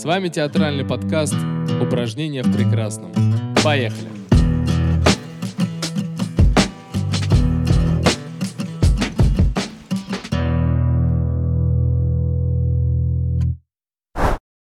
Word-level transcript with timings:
С 0.00 0.04
вами 0.04 0.28
театральный 0.28 0.86
подкаст 0.86 1.34
«Упражнения 1.78 2.42
в 2.42 2.50
прекрасном». 2.50 3.12
Поехали! 3.62 4.08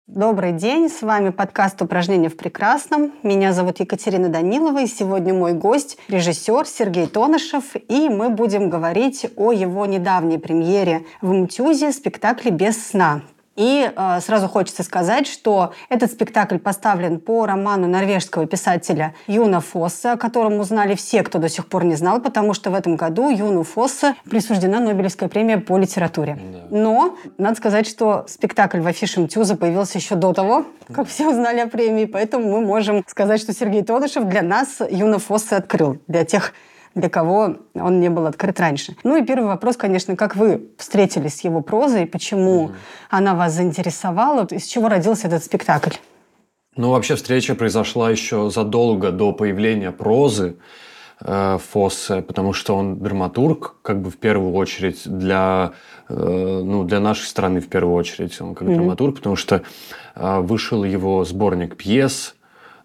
Добрый 0.07 0.53
день, 0.53 0.89
с 0.89 1.03
вами 1.03 1.29
подкаст 1.29 1.79
«Упражнения 1.83 2.29
в 2.29 2.35
прекрасном». 2.35 3.13
Меня 3.21 3.53
зовут 3.53 3.79
Екатерина 3.79 4.29
Данилова, 4.29 4.81
и 4.81 4.87
сегодня 4.87 5.35
мой 5.35 5.53
гость– 5.53 5.99
режиссер 6.07 6.65
Сергей 6.65 7.05
Тонышев, 7.05 7.75
и 7.75 8.09
мы 8.09 8.31
будем 8.31 8.71
говорить 8.71 9.27
о 9.35 9.51
его 9.51 9.85
недавней 9.85 10.39
премьере 10.39 11.05
в 11.21 11.31
МТЮЗе 11.31 11.91
спектакле 11.91 12.49
«Без 12.49 12.87
сна». 12.87 13.21
И 13.57 13.91
э, 13.93 14.19
сразу 14.21 14.47
хочется 14.47 14.83
сказать, 14.83 15.27
что 15.27 15.73
этот 15.89 16.11
спектакль 16.11 16.59
поставлен 16.59 17.19
по 17.19 17.45
роману 17.47 17.87
норвежского 17.87 18.45
писателя 18.45 19.15
Юна 19.25 19.59
Фосса, 19.61 20.13
о 20.13 20.17
котором 20.17 20.59
узнали 20.59 20.93
все, 20.93 21.23
кто 21.23 21.39
до 21.39 21.49
сих 21.49 21.67
пор 21.67 21.83
не 21.83 21.95
знал, 21.95 22.21
потому 22.21 22.53
что 22.53 22.69
в 22.69 22.75
этом 22.75 22.95
году 22.95 23.29
Юну 23.29 23.63
Фосса 23.63 24.15
присуждена 24.29 24.79
Нобелевская 24.79 25.27
премия 25.27 25.57
по 25.57 25.77
литературе. 25.77 26.37
Да. 26.39 26.77
Но 26.77 27.17
надо 27.39 27.57
сказать, 27.57 27.87
что 27.87 28.25
спектакль 28.27 28.79
в 28.79 28.85
афише 28.85 29.21
МТЮЗа 29.21 29.57
появился 29.57 29.97
еще 29.97 30.13
до 30.13 30.33
того, 30.33 30.65
как 30.93 31.07
все 31.07 31.27
узнали 31.27 31.59
о 31.59 31.67
премии, 31.67 32.05
поэтому 32.05 32.47
мы 32.51 32.61
можем 32.61 33.03
сказать, 33.07 33.41
что 33.41 33.53
Сергей 33.53 33.83
Тодышев 33.83 34.25
для 34.25 34.43
нас 34.43 34.81
Юна 34.87 35.17
Фосса 35.17 35.57
открыл. 35.57 35.97
Для 36.07 36.25
тех 36.25 36.53
для 36.95 37.09
кого 37.09 37.57
он 37.73 37.99
не 37.99 38.09
был 38.09 38.25
открыт 38.25 38.59
раньше. 38.59 38.95
Ну 39.03 39.17
и 39.17 39.25
первый 39.25 39.47
вопрос, 39.47 39.77
конечно, 39.77 40.15
как 40.15 40.35
вы 40.35 40.69
встретились 40.77 41.37
с 41.37 41.43
его 41.43 41.61
прозой, 41.61 42.05
почему 42.05 42.67
mm-hmm. 42.67 42.75
она 43.09 43.35
вас 43.35 43.53
заинтересовала, 43.53 44.45
из 44.49 44.65
чего 44.65 44.89
родился 44.89 45.27
этот 45.27 45.43
спектакль? 45.43 45.95
Ну, 46.75 46.91
вообще 46.91 47.15
встреча 47.15 47.55
произошла 47.55 48.11
еще 48.11 48.49
задолго 48.51 49.11
до 49.11 49.33
появления 49.33 49.91
прозы 49.91 50.57
э, 51.21 51.57
Фоссе, 51.71 52.21
потому 52.21 52.53
что 52.53 52.75
он 52.75 52.99
драматург, 52.99 53.77
как 53.81 54.01
бы 54.01 54.11
в 54.11 54.17
первую 54.17 54.53
очередь 54.53 55.01
для, 55.05 55.73
э, 56.07 56.13
ну, 56.13 56.83
для 56.83 56.99
нашей 56.99 57.25
страны 57.25 57.61
в 57.61 57.67
первую 57.67 57.95
очередь 57.95 58.39
он 58.41 58.53
как 58.53 58.67
mm-hmm. 58.67 58.75
драматург, 58.75 59.15
потому 59.15 59.35
что 59.35 59.63
э, 60.15 60.39
вышел 60.39 60.83
его 60.83 61.25
сборник 61.25 61.77
пьес 61.77 62.35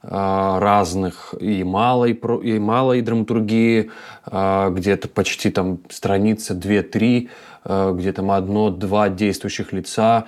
разных 0.03 1.35
и 1.39 1.63
малой, 1.63 2.13
и 2.43 2.59
малой 2.59 3.01
драматургии, 3.03 3.91
а, 4.27 4.71
где-то 4.71 5.09
почти 5.09 5.51
там 5.51 5.79
страница 5.91 6.55
2-3, 6.55 7.29
а, 7.65 7.93
где 7.93 8.13
там 8.13 8.33
одно-два 8.33 9.09
действующих 9.09 9.73
лица, 9.73 10.25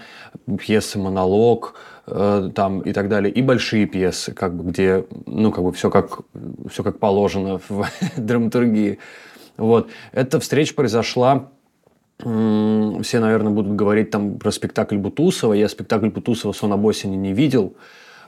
пьесы 0.58 0.98
монолог, 0.98 1.74
там 2.06 2.80
и 2.80 2.92
так 2.92 3.08
далее, 3.08 3.32
и 3.32 3.40
большие 3.40 3.86
пьесы, 3.86 4.34
как 4.34 4.54
бы, 4.54 4.70
где, 4.70 5.06
ну, 5.24 5.50
как 5.50 5.64
бы 5.64 5.72
все 5.72 5.88
как, 5.88 6.20
все 6.70 6.82
как 6.82 6.98
положено 6.98 7.60
в 7.68 7.86
драматургии. 8.18 8.98
Вот. 9.56 9.88
Эта 10.12 10.38
встреча 10.38 10.74
произошла 10.74 11.48
все, 12.18 13.20
наверное, 13.20 13.52
будут 13.52 13.74
говорить 13.74 14.10
там 14.10 14.38
про 14.38 14.50
спектакль 14.52 14.96
Бутусова. 14.96 15.52
Я 15.54 15.68
спектакль 15.68 16.10
Бутусова 16.10 16.52
«Сон 16.52 16.72
об 16.72 16.84
осени» 16.84 17.16
не 17.16 17.32
видел. 17.32 17.74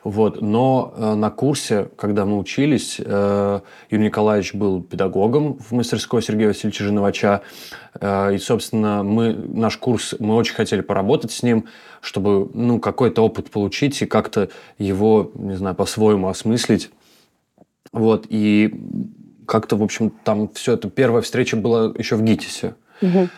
Вот. 0.04 0.40
Но 0.40 0.94
э, 0.96 1.14
на 1.14 1.30
курсе, 1.30 1.88
когда 1.96 2.24
мы 2.24 2.38
учились, 2.38 2.96
э, 2.98 3.60
Юрий 3.90 4.04
Николаевич 4.04 4.54
был 4.54 4.82
педагогом 4.82 5.58
в 5.58 5.72
мастерской 5.72 6.22
Сергея 6.22 6.48
Васильевича 6.48 6.84
Жиновача. 6.84 7.42
Э, 8.00 8.34
и, 8.34 8.38
собственно, 8.38 9.02
мы, 9.02 9.32
наш 9.32 9.76
курс, 9.76 10.14
мы 10.18 10.34
очень 10.36 10.54
хотели 10.54 10.80
поработать 10.80 11.32
с 11.32 11.42
ним, 11.42 11.66
чтобы 12.00 12.50
ну, 12.54 12.78
какой-то 12.78 13.22
опыт 13.22 13.50
получить 13.50 14.00
и 14.02 14.06
как-то 14.06 14.48
его, 14.78 15.30
не 15.34 15.56
знаю, 15.56 15.74
по-своему 15.74 16.28
осмыслить. 16.28 16.90
Вот. 17.92 18.26
И 18.28 18.74
как-то, 19.46 19.76
в 19.76 19.82
общем, 19.82 20.10
там 20.10 20.48
все 20.54 20.74
это... 20.74 20.90
Первая 20.90 21.22
встреча 21.22 21.56
была 21.56 21.92
еще 21.96 22.16
в 22.16 22.22
ГИТИСе. 22.22 22.74
Угу. 23.02 23.28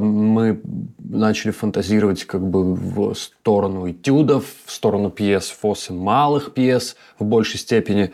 Мы 0.00 0.60
начали 0.98 1.50
фантазировать 1.50 2.24
как 2.24 2.46
бы 2.48 2.74
в 2.74 3.14
сторону 3.14 3.90
этюдов, 3.90 4.44
в 4.64 4.72
сторону 4.72 5.10
пьес 5.10 5.48
Фоссы, 5.48 5.92
малых 5.92 6.54
пьес 6.54 6.96
в 7.18 7.24
большей 7.24 7.58
степени. 7.58 8.12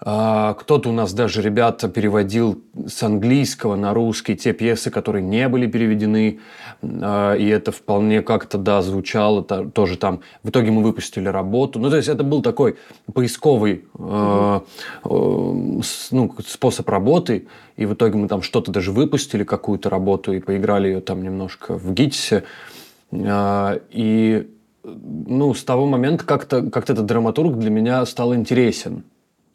А, 0.00 0.54
кто-то 0.54 0.90
у 0.90 0.92
нас 0.92 1.12
даже, 1.12 1.42
ребята, 1.42 1.88
переводил 1.88 2.62
с 2.86 3.02
английского 3.02 3.74
на 3.74 3.92
русский 3.92 4.36
те 4.36 4.52
пьесы, 4.52 4.90
которые 4.90 5.24
не 5.24 5.48
были 5.48 5.66
переведены. 5.66 6.38
А, 6.82 7.34
и 7.34 7.46
это 7.48 7.72
вполне 7.72 8.22
как-то, 8.22 8.58
да, 8.58 8.80
звучало 8.80 9.42
тоже 9.42 9.96
там. 9.96 10.20
В 10.44 10.50
итоге 10.50 10.70
мы 10.70 10.82
выпустили 10.82 11.28
работу. 11.28 11.80
Ну, 11.80 11.90
то 11.90 11.96
есть 11.96 12.08
это 12.08 12.22
был 12.22 12.42
такой 12.42 12.76
поисковый 13.12 13.86
э, 13.98 14.60
ну, 15.04 16.34
способ 16.46 16.88
работы. 16.88 17.48
И 17.76 17.84
в 17.84 17.94
итоге 17.94 18.18
мы 18.18 18.28
там 18.28 18.42
что-то 18.42 18.70
даже 18.70 18.92
выпустили, 18.92 19.42
какую-то 19.42 19.90
работу, 19.90 20.32
и 20.32 20.40
поиграли 20.40 20.88
ее 20.88 21.00
там 21.00 21.22
немножко 21.22 21.76
в 21.76 21.92
ГИТИСе. 21.92 22.44
И 23.12 24.48
ну, 24.84 25.54
с 25.54 25.64
того 25.64 25.86
момента 25.86 26.24
как-то 26.24 26.62
как 26.70 26.88
этот 26.88 27.06
драматург 27.06 27.56
для 27.58 27.70
меня 27.70 28.04
стал 28.06 28.34
интересен. 28.34 29.04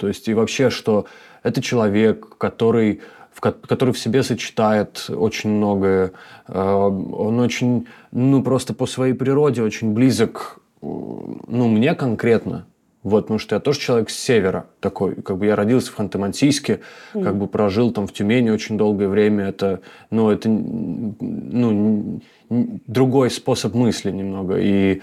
То 0.03 0.09
есть 0.09 0.27
и 0.27 0.33
вообще, 0.33 0.69
что 0.69 1.05
это 1.43 1.61
человек, 1.61 2.37
который 2.37 2.99
в, 3.31 3.39
который 3.39 3.93
в 3.93 3.97
себе 3.97 4.21
сочетает 4.21 5.05
очень 5.07 5.49
многое. 5.49 6.11
Э, 6.49 6.59
он 6.59 7.39
очень, 7.39 7.87
ну, 8.11 8.43
просто 8.43 8.73
по 8.73 8.85
своей 8.85 9.13
природе 9.13 9.61
очень 9.61 9.93
близок, 9.93 10.59
ну, 10.81 11.69
мне 11.69 11.95
конкретно. 11.95 12.65
Вот, 13.01 13.21
потому 13.21 13.39
что 13.39 13.55
я 13.55 13.61
тоже 13.61 13.79
человек 13.79 14.09
с 14.09 14.19
севера 14.19 14.65
такой. 14.81 15.15
Как 15.15 15.37
бы 15.37 15.45
я 15.45 15.55
родился 15.55 15.93
в 15.93 15.97
Ханты-Мансийске, 15.97 16.81
mm. 17.13 17.23
как 17.23 17.37
бы 17.37 17.47
прожил 17.47 17.93
там 17.93 18.05
в 18.05 18.11
Тюмени 18.11 18.49
очень 18.49 18.77
долгое 18.77 19.07
время. 19.07 19.45
Это, 19.45 19.79
ну, 20.09 20.29
это, 20.29 20.49
ну, 20.49 22.19
другой 22.49 23.31
способ 23.31 23.73
мысли 23.73 24.11
немного. 24.11 24.57
И 24.59 25.01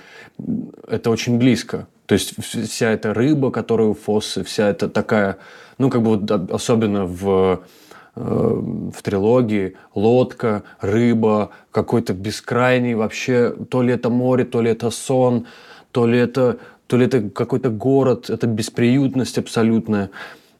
это 0.86 1.08
очень 1.08 1.38
близко. 1.38 1.86
То 2.10 2.14
есть 2.14 2.34
вся 2.42 2.90
эта 2.90 3.14
рыба, 3.14 3.52
которая 3.52 3.86
у 3.86 3.94
Фоссы, 3.94 4.42
вся 4.42 4.68
эта 4.68 4.88
такая, 4.88 5.38
ну, 5.78 5.90
как 5.90 6.02
бы 6.02 6.16
вот 6.16 6.50
особенно 6.50 7.06
в 7.06 7.62
э, 8.16 8.20
в 8.20 9.00
трилогии 9.00 9.76
лодка, 9.94 10.64
рыба, 10.80 11.50
какой-то 11.70 12.12
бескрайний 12.12 12.94
вообще, 12.94 13.54
то 13.70 13.82
ли 13.82 13.92
это 13.92 14.10
море, 14.10 14.44
то 14.44 14.60
ли 14.60 14.72
это 14.72 14.90
сон, 14.90 15.46
то 15.92 16.04
ли 16.04 16.18
это, 16.18 16.58
то 16.88 16.96
ли 16.96 17.06
это 17.06 17.30
какой-то 17.30 17.70
город, 17.70 18.28
это 18.28 18.48
бесприютность 18.48 19.38
абсолютная. 19.38 20.10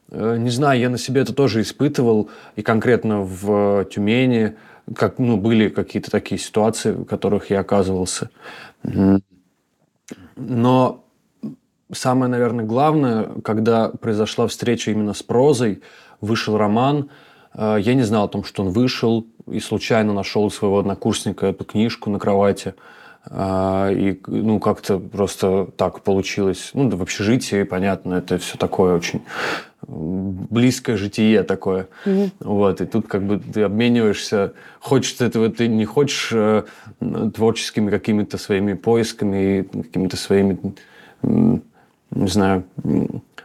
Э, 0.09 0.37
не 0.39 0.51
знаю, 0.51 0.79
я 0.79 0.89
на 0.89 0.97
себе 0.97 1.19
это 1.19 1.33
тоже 1.33 1.63
испытывал, 1.63 2.29
и 2.55 2.61
конкретно 2.61 3.23
в 3.23 3.83
Тюмени, 3.93 4.53
как, 4.95 5.19
ну, 5.19 5.35
были 5.35 5.67
какие-то 5.67 6.11
такие 6.11 6.39
ситуации, 6.39 6.93
в 6.93 7.03
которых 7.03 7.49
я 7.49 7.59
оказывался. 7.59 8.29
Но 10.37 11.03
самое, 11.93 12.29
наверное, 12.29 12.65
главное, 12.65 13.29
когда 13.43 13.89
произошла 13.89 14.47
встреча 14.47 14.91
именно 14.91 15.13
с 15.13 15.23
прозой, 15.23 15.81
вышел 16.19 16.57
роман, 16.57 17.09
э, 17.53 17.77
я 17.81 17.93
не 17.93 18.03
знал 18.03 18.25
о 18.25 18.29
том, 18.29 18.43
что 18.43 18.63
он 18.63 18.69
вышел, 18.69 19.25
и 19.49 19.59
случайно 19.59 20.13
нашел 20.13 20.49
своего 20.51 20.79
однокурсника 20.79 21.47
эту 21.47 21.65
книжку 21.65 22.09
на 22.09 22.19
кровати. 22.19 22.75
Э, 23.29 23.91
и 23.93 24.21
ну, 24.27 24.59
как-то 24.59 24.99
просто 24.99 25.67
так 25.77 26.01
получилось. 26.01 26.71
Ну, 26.73 26.89
да, 26.89 26.97
в 26.97 27.01
общежитии, 27.01 27.63
понятно, 27.63 28.15
это 28.15 28.37
все 28.37 28.57
такое 28.57 28.95
очень 28.95 29.21
близкое 29.87 30.95
житие 30.95 31.43
такое. 31.43 31.87
Mm-hmm. 32.05 32.31
Вот, 32.39 32.81
и 32.81 32.85
тут 32.85 33.07
как 33.07 33.23
бы 33.23 33.39
ты 33.39 33.63
обмениваешься, 33.63 34.53
хочешь 34.79 35.13
ты 35.13 35.25
этого, 35.25 35.49
ты 35.49 35.67
не 35.67 35.85
хочешь 35.85 36.29
э, 36.33 36.63
творческими 37.33 37.89
какими-то 37.89 38.37
своими 38.37 38.73
поисками, 38.73 39.63
какими-то 39.63 40.17
своими 40.17 40.57
не 42.11 42.27
знаю, 42.27 42.63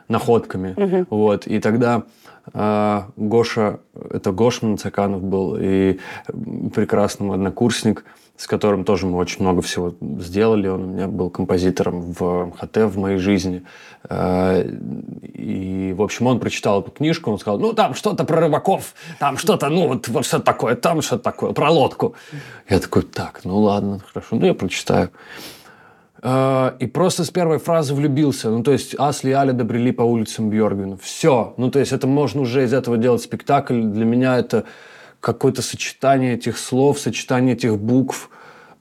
находками. 0.09 0.75
Угу. 0.77 1.07
Вот. 1.11 1.47
И 1.47 1.59
тогда 1.59 2.05
э, 2.53 3.03
Гоша, 3.17 3.81
это 4.11 4.33
Гоша 4.33 4.67
Нацаканов 4.67 5.23
был, 5.23 5.57
и 5.59 5.99
прекрасный 6.75 7.33
однокурсник, 7.33 8.05
с 8.37 8.47
которым 8.47 8.85
тоже 8.85 9.07
мы 9.07 9.19
очень 9.19 9.41
много 9.41 9.63
всего 9.63 9.95
сделали. 10.21 10.69
Он 10.69 10.85
у 10.85 10.87
меня 10.87 11.09
был 11.09 11.31
композитором 11.31 12.13
в 12.13 12.47
МХТ 12.47 12.77
в 12.77 12.99
моей 12.99 13.19
жизни. 13.19 13.65
Э, 14.09 14.69
и, 15.23 15.95
в 15.97 16.03
общем, 16.03 16.27
он 16.27 16.39
прочитал 16.39 16.83
эту 16.83 16.91
книжку, 16.91 17.33
он 17.33 17.39
сказал, 17.39 17.59
ну, 17.59 17.73
там 17.73 17.95
что-то 17.95 18.25
про 18.25 18.41
рыбаков, 18.43 18.95
там 19.19 19.39
что-то, 19.39 19.69
ну, 19.69 19.89
вот, 19.89 20.09
вот 20.09 20.25
что 20.25 20.39
такое, 20.39 20.77
там 20.77 21.03
что-то 21.03 21.25
такое, 21.25 21.53
про 21.53 21.71
лодку. 21.71 22.15
Я 22.69 22.79
такой, 22.79 23.03
так, 23.03 23.41
ну, 23.45 23.59
ладно, 23.59 24.01
хорошо, 24.13 24.37
ну, 24.37 24.47
я 24.47 24.55
прочитаю. 24.55 25.11
Э, 26.23 26.73
и 26.79 26.87
просто 26.87 27.25
с 27.25 27.31
первой 27.31 27.59
фразы 27.59 27.95
влюбился. 27.95 28.51
Ну, 28.51 28.63
то 28.63 28.73
есть 28.73 28.95
Асли 28.99 29.31
и 29.31 29.33
Аля 29.33 29.53
добрели 29.53 29.91
по 29.91 30.03
улицам 30.03 30.51
Бьоргвина. 30.51 30.97
Все. 30.97 31.55
Ну, 31.57 31.71
то 31.71 31.79
есть 31.79 31.93
это 31.93 32.07
можно 32.07 32.43
уже 32.43 32.65
из 32.65 32.73
этого 32.73 32.97
делать 32.97 33.23
спектакль. 33.23 33.83
Для 33.83 34.05
меня 34.05 34.39
это 34.39 34.65
какое-то 35.21 35.63
сочетание 35.63 36.35
этих 36.35 36.59
слов, 36.59 36.99
сочетание 36.99 37.55
этих 37.55 37.79
букв. 37.79 38.31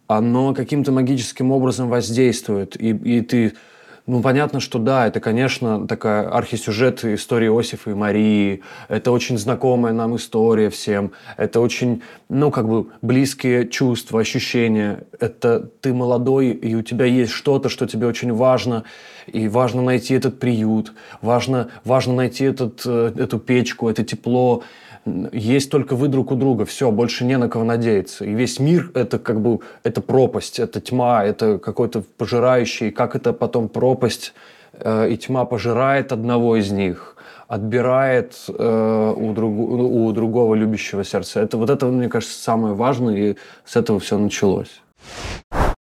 оно 0.08 0.54
каким-то 0.54 0.92
магическим 0.92 1.52
образом 1.52 1.90
воздействует, 1.90 2.80
и, 2.80 2.90
и 2.90 3.22
ты 3.22 3.54
ну, 4.08 4.22
понятно, 4.22 4.60
что 4.60 4.78
да, 4.78 5.08
это, 5.08 5.20
конечно, 5.20 5.88
такая 5.88 6.30
архисюжет 6.30 7.04
истории 7.04 7.48
Иосифа 7.48 7.90
и 7.90 7.94
Марии. 7.96 8.62
Это 8.88 9.12
очень 9.12 9.36
знакомая 9.38 9.94
нам 9.94 10.16
история 10.16 10.70
всем. 10.70 11.12
Это 11.38 11.60
очень, 11.60 12.04
ну, 12.30 12.52
как 12.52 12.68
бы 12.68 12.88
близкие 13.02 13.68
чувства, 13.68 14.20
ощущения. 14.22 15.06
Это 15.20 15.60
ты 15.82 15.92
молодой, 15.92 16.50
и 16.50 16.76
у 16.76 16.84
тебя 16.84 17.06
есть 17.06 17.32
что-то, 17.32 17.68
что 17.68 17.88
тебе 17.88 18.06
очень 18.06 18.32
важно. 18.32 18.84
И 19.26 19.48
важно 19.48 19.82
найти 19.82 20.14
этот 20.14 20.40
приют. 20.40 20.94
Важно, 21.24 21.70
важно 21.84 22.14
найти 22.14 22.46
этот, 22.46 22.84
э, 22.86 23.12
эту 23.18 23.40
печку, 23.40 23.90
это 23.90 24.04
тепло 24.04 24.62
есть 25.06 25.70
только 25.70 25.96
вы 25.96 26.08
друг 26.08 26.32
у 26.32 26.36
друга, 26.36 26.66
все, 26.66 26.92
больше 26.92 27.26
не 27.26 27.38
на 27.38 27.48
кого 27.48 27.64
надеяться. 27.64 28.26
И 28.26 28.34
весь 28.34 28.60
мир 28.60 28.92
это 28.96 29.20
как 29.20 29.40
бы, 29.40 29.60
это 29.84 30.02
пропасть, 30.02 30.60
это 30.60 30.82
тьма, 30.82 31.24
это 31.24 31.60
какой-то 31.60 32.04
пожирающий, 32.18 32.92
как 32.92 33.16
это 33.16 33.34
потом 33.34 33.70
пропасть 33.70 34.34
э, 34.74 35.12
и 35.12 35.18
тьма 35.18 35.46
пожирает 35.46 36.12
одного 36.12 36.56
из 36.56 36.72
них, 36.72 37.16
отбирает 37.48 38.36
э, 38.48 39.14
у, 39.16 39.34
друг, 39.34 39.52
у 39.60 40.12
другого 40.12 40.56
любящего 40.56 41.04
сердца. 41.04 41.40
Это 41.40 41.58
вот 41.58 41.70
это, 41.70 41.86
мне 41.86 42.10
кажется, 42.10 42.42
самое 42.42 42.74
важное, 42.74 43.16
и 43.16 43.36
с 43.64 43.76
этого 43.76 44.00
все 44.00 44.18
началось. 44.18 44.82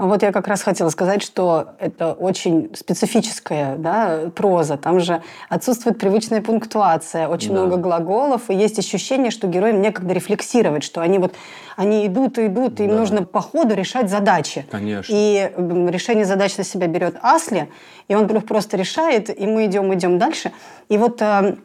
Вот 0.07 0.23
я 0.23 0.33
как 0.33 0.49
раз 0.49 0.63
хотела 0.63 0.89
сказать, 0.89 1.23
что 1.23 1.75
это 1.79 2.13
очень 2.13 2.75
специфическая 2.75 3.77
да, 3.77 4.31
проза. 4.35 4.77
Там 4.77 4.99
же 4.99 5.23
отсутствует 5.49 6.01
привычная 6.01 6.43
пунктуация, 6.43 7.29
очень 7.29 7.55
да. 7.55 7.61
много 7.61 7.77
глаголов, 7.77 8.51
и 8.51 8.55
есть 8.55 8.81
ощущение, 8.81 9.31
что 9.31 9.47
героям 9.47 9.81
некогда 9.81 10.13
рефлексировать, 10.13 10.83
что 10.83 11.03
они 11.03 11.21
вот 11.21 11.35
они 11.77 12.05
идут 12.07 12.39
и 12.39 12.47
идут, 12.47 12.81
и 12.81 12.85
им 12.85 12.91
да. 12.91 12.97
нужно 12.97 13.23
по 13.23 13.41
ходу 13.41 13.75
решать 13.75 14.11
задачи. 14.11 14.67
Конечно. 14.73 15.13
И 15.15 15.53
решение 15.57 16.25
задач 16.25 16.57
на 16.57 16.65
себя 16.65 16.89
берет 16.89 17.17
Асли, 17.23 17.71
и 18.09 18.17
он 18.17 18.29
просто 18.29 18.77
решает, 18.77 19.31
и 19.37 19.47
мы 19.47 19.67
идем, 19.67 19.95
идем 19.95 20.19
дальше. 20.19 20.51
И 20.89 20.99
вот 20.99 21.23
э, 21.23 21.57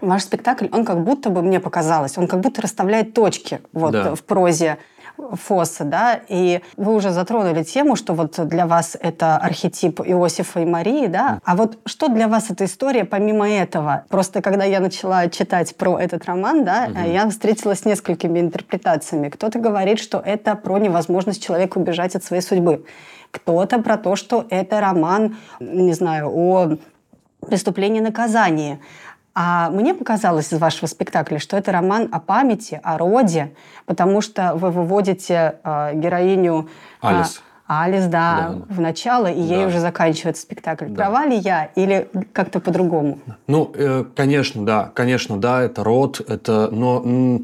ваш 0.00 0.22
спектакль, 0.22 0.66
он 0.72 0.86
как 0.86 1.04
будто 1.04 1.28
бы, 1.28 1.42
мне 1.42 1.60
показалось, 1.60 2.16
он 2.16 2.26
как 2.26 2.40
будто 2.40 2.62
расставляет 2.62 3.12
точки 3.12 3.60
вот, 3.74 3.92
да. 3.92 4.14
в 4.14 4.22
прозе 4.22 4.78
Фосса, 5.32 5.84
да, 5.84 6.20
и 6.28 6.60
вы 6.76 6.94
уже 6.94 7.10
затронули 7.10 7.62
тему, 7.62 7.96
что 7.96 8.14
вот 8.14 8.38
для 8.48 8.66
вас 8.66 8.96
это 9.00 9.36
архетип 9.36 10.00
Иосифа 10.00 10.60
и 10.60 10.64
Марии, 10.64 11.06
да, 11.06 11.40
а 11.44 11.56
вот 11.56 11.78
что 11.86 12.08
для 12.08 12.28
вас 12.28 12.50
эта 12.50 12.64
история 12.64 13.04
помимо 13.04 13.48
этого? 13.48 14.04
Просто 14.08 14.42
когда 14.42 14.64
я 14.64 14.80
начала 14.80 15.28
читать 15.28 15.76
про 15.76 15.98
этот 15.98 16.24
роман, 16.26 16.64
да, 16.64 16.88
угу. 16.90 17.10
я 17.10 17.28
встретилась 17.28 17.80
с 17.80 17.84
несколькими 17.84 18.40
интерпретациями. 18.40 19.28
Кто-то 19.28 19.58
говорит, 19.58 19.98
что 19.98 20.18
это 20.18 20.54
про 20.54 20.78
невозможность 20.78 21.42
человека 21.42 21.78
убежать 21.78 22.14
от 22.14 22.24
своей 22.24 22.42
судьбы. 22.42 22.84
Кто-то 23.30 23.80
про 23.80 23.96
то, 23.96 24.16
что 24.16 24.46
это 24.50 24.80
роман, 24.80 25.36
не 25.60 25.92
знаю, 25.92 26.30
о 26.32 26.76
преступлении 27.46 28.00
наказании. 28.00 28.80
А 29.38 29.68
мне 29.68 29.92
показалось 29.92 30.50
из 30.50 30.58
вашего 30.58 30.86
спектакля, 30.86 31.38
что 31.38 31.58
это 31.58 31.70
роман 31.70 32.08
о 32.10 32.20
памяти, 32.20 32.80
о 32.82 32.96
роде, 32.96 33.52
потому 33.84 34.22
что 34.22 34.54
вы 34.54 34.70
выводите 34.70 35.58
э, 35.62 35.90
героиню... 35.92 36.70
Алис. 37.02 37.42
А, 37.66 37.84
Алис, 37.84 38.06
да, 38.06 38.54
да, 38.68 38.74
в 38.74 38.80
начало, 38.80 39.26
и 39.26 39.46
да. 39.46 39.54
ей 39.56 39.66
уже 39.66 39.78
заканчивается 39.80 40.40
спектакль. 40.40 40.86
Да. 40.86 40.94
Права 40.94 41.26
ли 41.26 41.36
я 41.36 41.66
или 41.74 42.08
как-то 42.32 42.60
по-другому? 42.60 43.18
Ну, 43.46 43.70
э, 43.74 44.04
конечно, 44.14 44.64
да, 44.64 44.90
конечно, 44.94 45.36
да, 45.36 45.60
это 45.60 45.84
род, 45.84 46.22
это, 46.26 46.70
но 46.72 47.42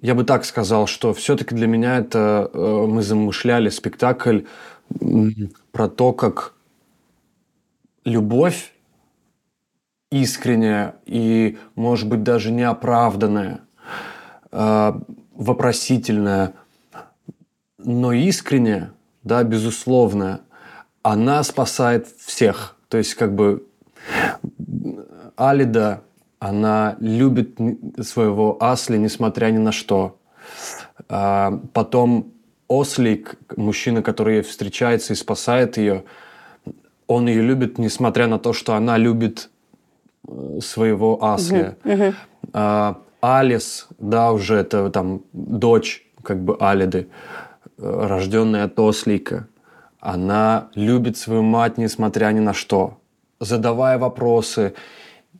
я 0.00 0.14
бы 0.14 0.22
так 0.22 0.44
сказал, 0.44 0.86
что 0.86 1.12
все-таки 1.12 1.56
для 1.56 1.66
меня 1.66 1.98
это 1.98 2.48
э, 2.54 2.86
мы 2.88 3.02
замышляли 3.02 3.68
спектакль 3.70 4.42
про 5.72 5.88
то, 5.88 6.12
как 6.12 6.52
любовь 8.04 8.70
искренняя 10.22 10.96
и, 11.06 11.58
может 11.74 12.08
быть, 12.08 12.22
даже 12.22 12.50
неоправданная, 12.52 13.60
э, 14.52 14.92
вопросительная, 15.34 16.54
но 17.78 18.12
искренняя, 18.12 18.92
да, 19.22 19.42
безусловная, 19.44 20.40
она 21.02 21.42
спасает 21.42 22.08
всех. 22.08 22.76
То 22.88 22.98
есть, 22.98 23.14
как 23.14 23.34
бы, 23.34 23.66
Алида, 25.36 26.02
она 26.38 26.96
любит 27.00 27.58
своего 28.02 28.56
Асли, 28.60 28.96
несмотря 28.96 29.50
ни 29.50 29.58
на 29.58 29.72
что. 29.72 30.18
А 31.08 31.60
потом 31.72 32.32
Ослик, 32.68 33.36
мужчина, 33.56 34.02
который 34.02 34.42
встречается 34.42 35.12
и 35.12 35.16
спасает 35.16 35.76
ее, 35.76 36.04
он 37.06 37.28
ее 37.28 37.42
любит, 37.42 37.78
несмотря 37.78 38.26
на 38.26 38.38
то, 38.38 38.52
что 38.52 38.74
она 38.74 38.96
любит 38.96 39.50
своего 40.60 41.22
Асли. 41.24 41.76
Угу, 41.84 42.14
А, 42.52 42.98
Алис, 43.20 43.88
да, 43.98 44.32
уже 44.32 44.56
это 44.56 44.90
там 44.90 45.22
дочь 45.32 46.06
как 46.22 46.42
бы 46.42 46.56
Алиды, 46.60 47.08
рожденная 47.78 48.64
от 48.64 48.78
Ослика. 48.78 49.48
Она 50.00 50.68
любит 50.74 51.16
свою 51.16 51.42
мать, 51.42 51.78
несмотря 51.78 52.26
ни 52.32 52.40
на 52.40 52.52
что. 52.52 52.98
Задавая 53.40 53.98
вопросы, 53.98 54.74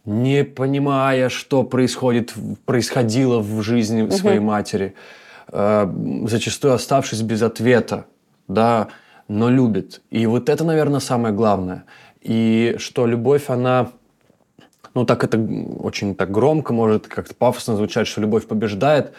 не 0.05 0.45
понимая, 0.45 1.29
что 1.29 1.63
происходит, 1.65 2.35
происходило 2.65 3.41
в 3.41 3.63
жизни 3.63 4.03
угу. 4.03 4.13
своей 4.13 4.41
матери, 4.41 4.95
э, 5.53 6.25
зачастую 6.27 6.75
оставшись 6.75 7.23
без 7.23 7.43
ответа, 7.43 8.07
да, 8.49 8.89
но 9.29 9.51
любит. 9.51 10.01
И 10.11 10.27
вот 10.27 10.49
это, 10.49 10.65
наверное, 10.65 11.01
самое 11.01 11.35
главное. 11.35 11.85
И 12.21 12.77
что 12.79 13.07
любовь, 13.07 13.51
она 13.51 13.91
ну, 14.97 15.05
так 15.05 15.25
это 15.25 15.39
очень 15.79 16.15
так 16.15 16.31
громко, 16.31 16.73
может 16.73 17.07
как-то 17.07 17.35
пафосно 17.35 17.77
звучать, 17.77 18.07
что 18.07 18.23
любовь 18.23 18.47
побеждает. 18.47 19.13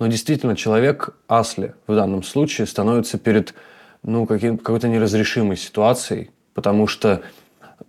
Но 0.00 0.08
действительно, 0.08 0.56
человек, 0.56 1.16
Асли, 1.28 1.74
в 1.86 1.94
данном 1.94 2.24
случае, 2.24 2.66
становится 2.66 3.16
перед 3.16 3.54
ну, 4.02 4.26
каким, 4.26 4.58
какой-то 4.58 4.88
неразрешимой 4.88 5.56
ситуацией, 5.56 6.30
потому 6.52 6.88
что 6.88 7.22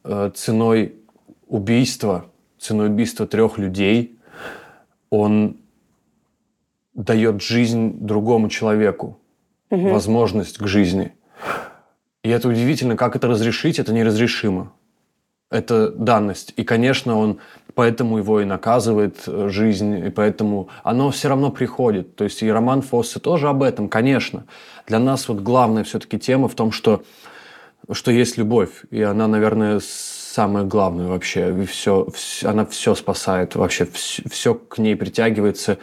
э, 0.03 0.31
ценой 0.35 0.93
убийства, 1.47 2.25
ценой 2.59 2.89
убийства 2.89 3.25
трех 3.25 3.57
людей, 3.57 4.19
он 5.09 5.57
дает 6.93 7.41
жизнь 7.41 7.97
другому 8.05 8.49
человеку, 8.49 9.17
угу. 9.71 9.89
возможность 9.89 10.59
к 10.59 10.67
жизни. 10.67 11.13
И 12.23 12.29
это 12.29 12.47
удивительно, 12.47 12.95
как 12.95 13.15
это 13.15 13.27
разрешить, 13.27 13.79
это 13.79 13.91
неразрешимо 13.93 14.73
это 15.51 15.91
данность. 15.91 16.53
И, 16.55 16.63
конечно, 16.63 17.17
он 17.17 17.39
поэтому 17.75 18.17
его 18.17 18.41
и 18.41 18.45
наказывает 18.45 19.17
э, 19.27 19.49
жизнь, 19.49 20.07
и 20.07 20.09
поэтому 20.09 20.69
оно 20.83 21.11
все 21.11 21.27
равно 21.27 21.51
приходит. 21.51 22.15
То 22.15 22.23
есть 22.23 22.41
и 22.41 22.49
роман 22.49 22.81
Фоссе 22.81 23.19
тоже 23.19 23.49
об 23.49 23.61
этом, 23.61 23.89
конечно. 23.89 24.45
Для 24.87 24.97
нас 24.99 25.27
вот 25.27 25.41
главная 25.41 25.83
все-таки 25.83 26.17
тема 26.17 26.47
в 26.47 26.55
том, 26.55 26.71
что, 26.71 27.03
что 27.91 28.11
есть 28.11 28.37
любовь. 28.37 28.83
И 28.91 29.01
она, 29.01 29.27
наверное, 29.27 29.81
самое 29.81 30.65
главное 30.65 31.07
вообще. 31.07 31.53
И 31.61 31.65
все, 31.65 32.07
все, 32.13 32.49
она 32.49 32.65
все 32.65 32.95
спасает 32.95 33.55
вообще. 33.55 33.85
Все, 33.85 34.23
все 34.29 34.55
к 34.55 34.77
ней 34.77 34.95
притягивается. 34.95 35.77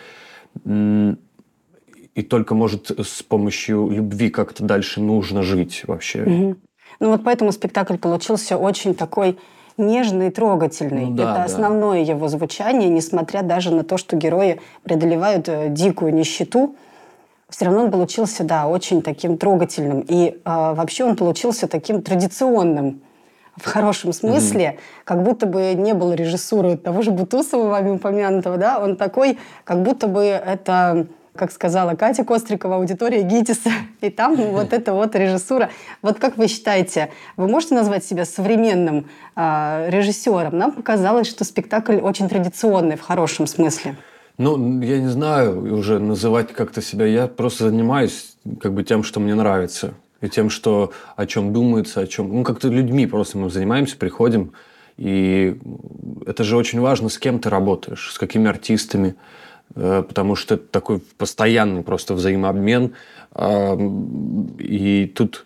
И 0.65 2.23
только, 2.23 2.55
может, 2.55 2.91
с 2.91 3.23
помощью 3.23 3.91
любви 3.91 4.31
как-то 4.31 4.65
дальше 4.65 5.01
нужно 5.01 5.43
жить 5.43 5.85
вообще. 5.87 6.23
Угу. 6.23 6.57
Ну 7.01 7.11
вот 7.11 7.23
поэтому 7.23 7.53
спектакль 7.53 7.97
получился 7.97 8.57
очень 8.57 8.95
такой 8.95 9.39
нежный 9.79 10.29
и 10.29 10.31
трогательный. 10.31 11.07
Ну, 11.07 11.15
да, 11.15 11.23
Это 11.23 11.35
да. 11.35 11.45
основное 11.45 12.01
его 12.01 12.29
звучание, 12.29 12.89
несмотря 12.89 13.43
даже 13.43 13.73
на 13.73 13.85
то, 13.85 13.97
что 13.97 14.17
герои 14.17 14.61
преодолевают 14.83 15.49
э, 15.49 15.69
дикую 15.69 16.15
нищету, 16.15 16.77
все 17.49 17.65
равно 17.65 17.85
он 17.85 17.91
получился, 17.91 18.45
да, 18.45 18.67
очень 18.67 19.03
таким 19.03 19.39
трогательным. 19.39 20.05
И 20.07 20.29
э, 20.29 20.37
вообще 20.45 21.05
он 21.05 21.17
получился 21.17 21.67
таким 21.67 22.03
традиционным 22.03 23.01
в 23.57 23.67
хорошем 23.67 24.13
смысле, 24.13 24.65
mm-hmm. 24.65 25.03
как 25.05 25.23
будто 25.23 25.47
бы 25.47 25.75
не 25.75 25.95
было 25.95 26.13
режиссуры 26.13 26.77
того 26.77 27.03
же 27.03 27.11
Бутусова, 27.11 27.69
вами 27.69 27.91
упомянутого, 27.91 28.57
да, 28.57 28.79
он 28.79 28.97
такой, 28.97 29.39
как 29.65 29.83
будто 29.83 30.07
бы 30.07 30.23
это 30.25 31.07
как 31.39 31.53
сказала 31.53 31.95
Катя 31.95 32.25
Кострикова, 32.25 32.77
аудитория 32.77 33.23
ГИТИСа, 33.23 33.71
и 34.03 34.11
там 34.11 34.37
вот 34.37 34.73
эта 34.73 34.93
вот 34.93 35.15
режиссура. 35.15 35.71
Вот 36.03 36.19
как 36.19 36.37
вы 36.37 36.49
считаете, 36.49 37.11
вы 37.37 37.49
можете 37.49 37.75
назвать 37.75 38.05
себя 38.05 38.25
современным 38.25 39.07
э, 39.37 39.89
режиссером? 39.89 40.59
Нам 40.59 40.73
показалось, 40.73 41.29
что 41.29 41.45
спектакль 41.45 41.97
очень 41.97 42.29
традиционный 42.29 42.97
в 42.97 43.01
хорошем 43.01 43.47
смысле. 43.47 43.97
Ну, 44.37 44.81
я 44.83 45.01
не 45.01 45.09
знаю 45.09 45.75
уже 45.75 45.99
называть 45.99 46.53
как-то 46.53 46.83
себя. 46.83 47.07
Я 47.07 47.27
просто 47.27 47.71
занимаюсь 47.71 48.37
как 48.61 48.73
бы 48.73 48.85
тем, 48.85 49.03
что 49.03 49.19
мне 49.19 49.35
нравится. 49.35 49.95
И 50.21 50.29
тем, 50.29 50.51
что 50.51 50.93
о 51.17 51.27
чем 51.27 51.53
думается, 51.53 52.01
о 52.01 52.07
чем... 52.07 52.29
Ну, 52.33 52.45
как-то 52.45 52.69
людьми 52.69 53.07
просто 53.07 53.39
мы 53.39 53.51
занимаемся, 53.51 53.97
приходим. 53.97 54.53
И 54.97 55.57
это 56.27 56.43
же 56.43 56.57
очень 56.57 56.81
важно, 56.81 57.09
с 57.09 57.19
кем 57.19 57.39
ты 57.39 57.51
работаешь, 57.51 58.11
с 58.13 58.19
какими 58.19 58.49
артистами, 58.49 59.15
потому 59.75 60.35
что 60.35 60.55
это 60.55 60.65
такой 60.67 61.01
постоянный 61.17 61.83
просто 61.83 62.15
взаимообмен. 62.15 62.95
Э, 63.35 63.77
и 64.59 65.07
тут 65.15 65.45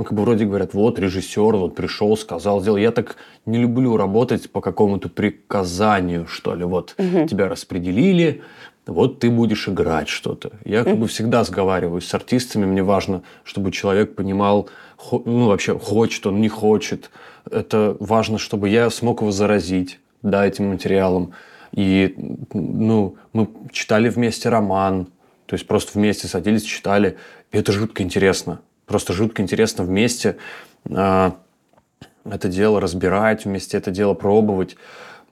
ну, 0.00 0.04
как 0.04 0.14
бы 0.14 0.22
вроде 0.22 0.46
говорят, 0.46 0.72
вот 0.72 0.98
режиссер 0.98 1.56
вот 1.56 1.74
пришел, 1.74 2.16
сказал, 2.16 2.62
сделал. 2.62 2.78
Я 2.78 2.90
так 2.90 3.16
не 3.44 3.58
люблю 3.58 3.96
работать 3.96 4.50
по 4.50 4.60
какому-то 4.60 5.08
приказанию, 5.10 6.26
что 6.26 6.54
ли. 6.54 6.64
Вот 6.64 6.94
угу. 6.96 7.26
тебя 7.26 7.48
распределили, 7.48 8.42
вот 8.86 9.18
ты 9.18 9.30
будешь 9.30 9.68
играть 9.68 10.08
что-то. 10.08 10.52
Я 10.64 10.84
как 10.84 10.96
бы 10.96 11.06
всегда 11.06 11.44
сговариваюсь 11.44 12.06
с 12.06 12.14
артистами, 12.14 12.64
мне 12.64 12.82
важно, 12.82 13.22
чтобы 13.44 13.72
человек 13.72 14.14
понимал, 14.14 14.68
ну, 15.12 15.48
вообще, 15.48 15.78
хочет 15.78 16.26
он, 16.26 16.40
не 16.40 16.48
хочет. 16.48 17.10
Это 17.50 17.96
важно, 18.00 18.38
чтобы 18.38 18.68
я 18.68 18.90
смог 18.90 19.20
его 19.20 19.30
заразить, 19.30 20.00
да, 20.22 20.46
этим 20.46 20.70
материалом. 20.70 21.32
И, 21.72 22.14
ну, 22.52 23.16
мы 23.32 23.48
читали 23.72 24.08
вместе 24.08 24.48
роман, 24.48 25.06
то 25.46 25.54
есть 25.54 25.66
просто 25.66 25.98
вместе 25.98 26.28
садились, 26.28 26.62
читали. 26.62 27.16
И 27.52 27.58
это 27.58 27.72
жутко 27.72 28.02
интересно. 28.02 28.60
Просто 28.86 29.12
жутко 29.12 29.42
интересно 29.42 29.84
вместе 29.84 30.36
э, 30.88 31.30
это 32.24 32.48
дело 32.48 32.80
разбирать, 32.80 33.44
вместе 33.44 33.76
это 33.76 33.90
дело 33.90 34.14
пробовать. 34.14 34.76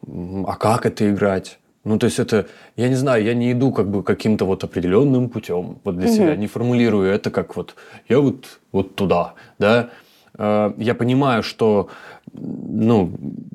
А 0.07 0.57
как 0.57 0.87
это 0.87 1.11
играть? 1.11 1.59
Ну, 1.85 1.99
то 1.99 2.07
есть 2.07 2.19
это, 2.19 2.47
я 2.77 2.89
не 2.89 2.95
знаю, 2.95 3.25
я 3.25 3.35
не 3.35 3.53
иду 3.53 3.73
как 3.73 3.91
бы 3.91 4.03
каким-то 4.03 4.45
вот 4.45 4.63
определенным 4.65 5.29
путем 5.29 5.79
вот 5.85 5.97
для 5.97 6.09
угу. 6.09 6.15
себя, 6.15 6.37
не 6.37 6.47
формулирую 6.47 7.11
это 7.11 7.31
как 7.31 7.57
вот 7.57 7.75
я 8.09 8.21
вот, 8.21 8.61
вот 8.73 8.95
туда, 8.95 9.35
да. 9.59 9.91
Э, 10.37 10.73
я 10.77 10.95
понимаю, 10.95 11.43
что, 11.43 11.89
ну, 12.33 13.13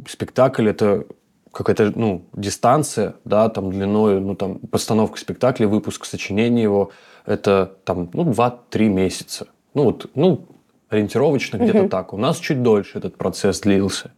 спектакль 0.08 0.68
это 0.68 1.06
какая-то, 1.54 1.94
ну, 1.96 2.26
дистанция, 2.34 3.16
да, 3.24 3.48
там 3.48 3.72
длиной, 3.72 4.20
ну, 4.20 4.36
там, 4.36 4.60
постановка 4.60 5.20
спектакля, 5.20 5.68
выпуск 5.68 6.06
сочинения 6.06 6.64
его, 6.64 6.92
это 7.26 7.72
там, 7.86 8.10
ну, 8.14 8.26
2-3 8.26 8.90
месяца. 8.90 9.48
Ну, 9.74 9.86
вот, 9.86 10.10
ну, 10.16 10.48
ориентировочно 10.90 11.58
где-то 11.58 11.88
так. 11.88 12.14
У 12.14 12.18
нас 12.18 12.40
чуть 12.40 12.62
дольше 12.62 12.98
этот 12.98 13.16
процесс 13.18 13.62
длился, 13.62 14.12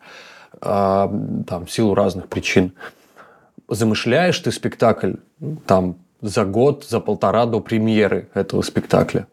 а, 0.61 1.11
там, 1.47 1.65
в 1.65 1.71
силу 1.71 1.93
разных 1.93 2.27
причин 2.27 2.73
замышляешь 3.67 4.39
ты 4.39 4.51
спектакль 4.51 5.13
там 5.65 5.97
за 6.21 6.45
год, 6.45 6.85
за 6.85 6.99
полтора 6.99 7.45
до 7.45 7.59
премьеры 7.59 8.29
этого 8.33 8.61
спектакля. 8.61 9.27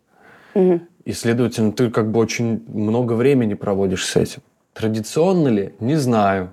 Угу. 0.55 0.81
И, 1.05 1.13
следовательно, 1.13 1.73
ты 1.73 1.91
как 1.91 2.11
бы 2.11 2.21
очень 2.21 2.65
много 2.69 3.15
времени 3.15 3.55
проводишь 3.55 4.07
с 4.07 4.17
этим. 4.17 4.43
Традиционно 4.73 5.49
ли? 5.49 5.75
Не 5.81 5.97
знаю. 5.97 6.53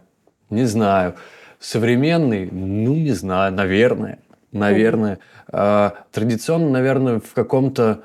Не 0.50 0.66
знаю. 0.66 1.16
Современный? 1.60 2.50
Ну, 2.52 2.96
не 2.96 3.12
знаю. 3.12 3.54
Наверное. 3.54 4.20
Наверное. 4.52 5.20
А, 5.52 5.94
традиционно, 6.12 6.70
наверное, 6.70 7.20
в 7.20 7.34
каком-то 7.34 8.02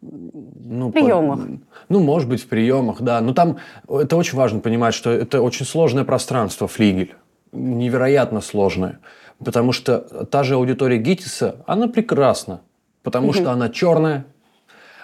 ну, 0.00 0.90
приемах. 0.90 1.40
По, 1.40 1.48
ну, 1.88 2.00
может 2.00 2.28
быть, 2.28 2.42
в 2.42 2.46
приемах, 2.46 3.00
да. 3.00 3.20
Но 3.20 3.32
там 3.32 3.58
это 3.88 4.16
очень 4.16 4.36
важно 4.36 4.60
понимать, 4.60 4.94
что 4.94 5.10
это 5.10 5.40
очень 5.40 5.66
сложное 5.66 6.04
пространство, 6.04 6.68
флигель 6.68 7.14
невероятно 7.52 8.40
сложная. 8.40 9.00
Потому 9.42 9.72
что 9.72 9.98
та 10.26 10.42
же 10.42 10.54
аудитория 10.54 10.98
Гитиса, 10.98 11.56
она 11.66 11.88
прекрасна. 11.88 12.60
Потому 13.02 13.32
что 13.32 13.50
она 13.50 13.70
черная, 13.70 14.26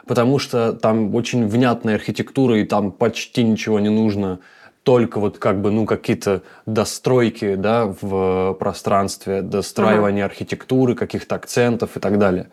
потому 0.07 0.39
что 0.39 0.75
там 0.75 1.15
очень 1.15 1.47
внятная 1.47 1.95
архитектура, 1.95 2.59
и 2.61 2.65
там 2.65 2.93
почти 2.93 3.43
ничего 3.43 3.81
не 3.81 3.89
нужно. 3.89 4.41
Только 4.87 5.19
вот 5.19 5.39
как 5.39 5.61
бы, 5.61 5.71
ну, 5.71 5.85
какие-то 5.85 6.43
достройки, 6.65 7.57
да, 7.57 7.87
в 8.01 8.55
пространстве, 8.55 9.43
достраивание 9.43 10.25
ага. 10.25 10.33
архитектуры, 10.33 10.95
каких-то 10.95 11.35
акцентов 11.35 11.97
и 11.97 12.01
так 12.01 12.19
далее. 12.19 12.49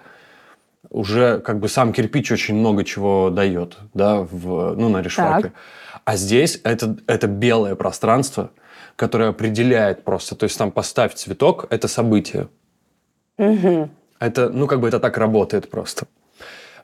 Уже 0.90 1.40
как 1.40 1.60
бы 1.60 1.70
сам 1.70 1.94
кирпич 1.94 2.32
очень 2.32 2.56
много 2.56 2.84
чего 2.84 3.30
дает, 3.30 3.78
да, 3.94 4.18
в, 4.20 4.76
ну, 4.76 4.90
на 4.90 5.02
решетке. 5.02 5.54
А 6.06 6.16
здесь 6.18 6.60
это, 6.64 6.98
это 7.08 7.28
белое 7.28 7.76
пространство– 7.76 8.50
которое 8.96 9.30
определяет 9.30 10.04
просто. 10.04 10.36
То 10.36 10.46
есть 10.46 10.58
там 10.58 10.72
поставь 10.72 11.14
цветок– 11.14 11.68
это 11.70 11.88
событие. 11.88 12.48
Угу. 13.38 13.90
Это, 14.20 14.50
ну, 14.50 14.68
как 14.68 14.80
бы 14.80 14.88
это 14.88 15.00
так 15.00 15.18
работает 15.18 15.70
просто. 15.70 16.08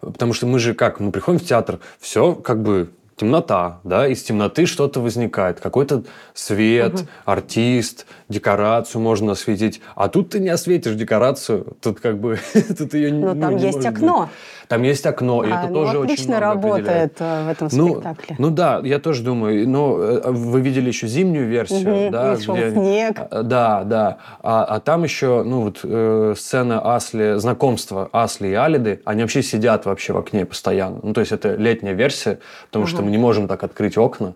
Потому 0.02 0.34
что 0.34 0.48
мы 0.48 0.60
же 0.60 0.74
как, 0.74 1.00
мы 1.00 1.12
приходим 1.12 1.40
в 1.40 1.46
театр, 1.46 1.80
все 2.00 2.34
как 2.34 2.62
бы 2.62 2.92
темнота, 3.20 3.82
да, 3.84 4.08
из 4.08 4.24
темноты 4.24 4.66
что-то 4.66 5.02
возникает, 5.02 5.60
какой-то 5.60 6.04
свет, 6.34 6.94
угу. 6.94 7.08
артист, 7.26 8.06
декорацию 8.30 9.02
можно 9.02 9.34
осветить, 9.34 9.82
а 9.96 10.08
тут 10.08 10.30
ты 10.30 10.40
не 10.40 10.50
осветишь 10.50 10.96
декорацию, 10.96 11.76
тут 11.82 12.00
как 12.00 12.20
бы 12.20 12.40
тут 12.78 12.94
ее 12.94 13.12
Но 13.12 13.34
ну, 13.34 13.42
там 13.42 13.54
ну, 13.54 13.60
есть 13.60 13.86
окно. 13.86 14.22
Быть. 14.22 14.30
Там 14.70 14.84
есть 14.84 15.04
окно, 15.08 15.42
а, 15.42 15.46
и 15.48 15.50
это 15.50 15.68
ну, 15.68 15.74
тоже 15.74 15.98
очень 15.98 16.28
много 16.28 16.42
работает 16.42 17.20
определяет. 17.20 17.22
Э, 17.22 17.46
в 17.46 17.50
этом 17.50 17.70
ну, 17.72 17.90
спектакле. 17.90 18.36
Ну 18.38 18.50
да, 18.52 18.80
я 18.84 19.00
тоже 19.00 19.24
думаю. 19.24 19.68
Но 19.68 19.98
э, 20.00 20.30
вы 20.30 20.62
видели 20.62 20.90
еще 20.90 21.08
зимнюю 21.08 21.48
версию, 21.48 22.06
угу, 22.06 22.12
да? 22.12 22.36
где... 22.36 22.72
снег. 22.72 23.18
А, 23.18 23.42
да, 23.42 23.84
да. 23.84 24.18
А, 24.44 24.64
а 24.66 24.80
там 24.80 25.04
еще, 25.04 25.42
ну 25.42 25.62
вот 25.62 25.80
э, 25.82 26.36
сцена 26.38 26.96
Асли, 26.96 27.40
знакомство 27.40 28.10
Асли 28.12 28.50
и 28.50 28.54
Алиды, 28.54 29.02
они 29.06 29.24
вообще 29.24 29.42
сидят 29.42 29.88
вообще 29.88 30.14
в 30.14 30.18
окне 30.18 30.46
постоянно. 30.46 31.00
Ну 31.02 31.14
то 31.14 31.22
есть 31.22 31.32
это 31.32 31.56
летняя 31.56 31.94
версия, 31.94 32.38
потому 32.68 32.84
ага. 32.84 32.94
что 32.94 33.02
мы 33.02 33.10
не 33.10 33.18
можем 33.18 33.48
так 33.48 33.64
открыть 33.64 33.98
окна, 33.98 34.36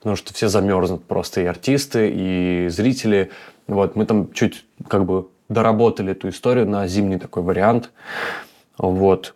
потому 0.00 0.14
что 0.14 0.34
все 0.34 0.48
замерзнут 0.48 1.06
просто 1.06 1.40
и 1.40 1.46
артисты, 1.46 2.12
и 2.14 2.68
зрители. 2.68 3.30
Вот 3.66 3.96
мы 3.96 4.04
там 4.04 4.30
чуть 4.34 4.62
как 4.88 5.06
бы 5.06 5.28
доработали 5.48 6.12
эту 6.12 6.28
историю 6.28 6.68
на 6.68 6.86
зимний 6.86 7.16
такой 7.16 7.42
вариант. 7.42 7.90
Вот. 8.76 9.34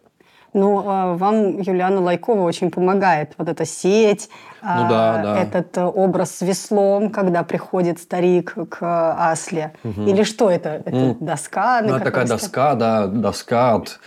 Ну, 0.55 0.85
а, 0.87 1.15
вам 1.15 1.61
Юлиана 1.61 2.01
Лайкова 2.01 2.43
очень 2.43 2.71
помогает. 2.71 3.33
Вот 3.39 3.49
эта 3.49 3.65
сеть, 3.65 4.31
ну, 4.63 4.89
да, 4.89 5.21
да. 5.23 5.39
этот 5.43 5.77
э, 5.77 5.85
образ 5.85 6.37
с 6.37 6.43
веслом, 6.43 7.11
когда 7.11 7.43
приходит 7.43 7.99
старик 7.99 8.55
к 8.71 9.33
Асле. 9.33 9.73
Угу. 9.83 10.03
Или 10.03 10.23
что 10.23 10.51
это? 10.51 10.83
Это 10.87 10.91
ну, 10.91 11.17
доска? 11.19 11.83
Ну, 11.83 11.99
такая 11.99 12.27
доска, 12.27 12.75
да, 12.77 13.09
доска 13.09 13.75
от 13.75 13.99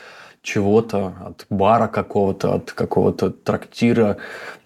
чего-то, 0.42 1.14
от 1.26 1.46
бара 1.50 1.88
какого-то, 1.88 2.54
от 2.54 2.72
какого-то 2.72 3.30
трактира, 3.30 4.16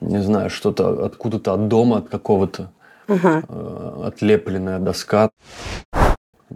не 0.02 0.22
знаю, 0.22 0.52
что-то 0.52 1.04
откуда-то 1.06 1.54
от 1.54 1.68
дома, 1.68 1.98
от 1.98 2.10
какого-то. 2.10 2.70
Угу. 3.08 4.06
Отлепленная 4.06 4.78
доска. 4.78 5.32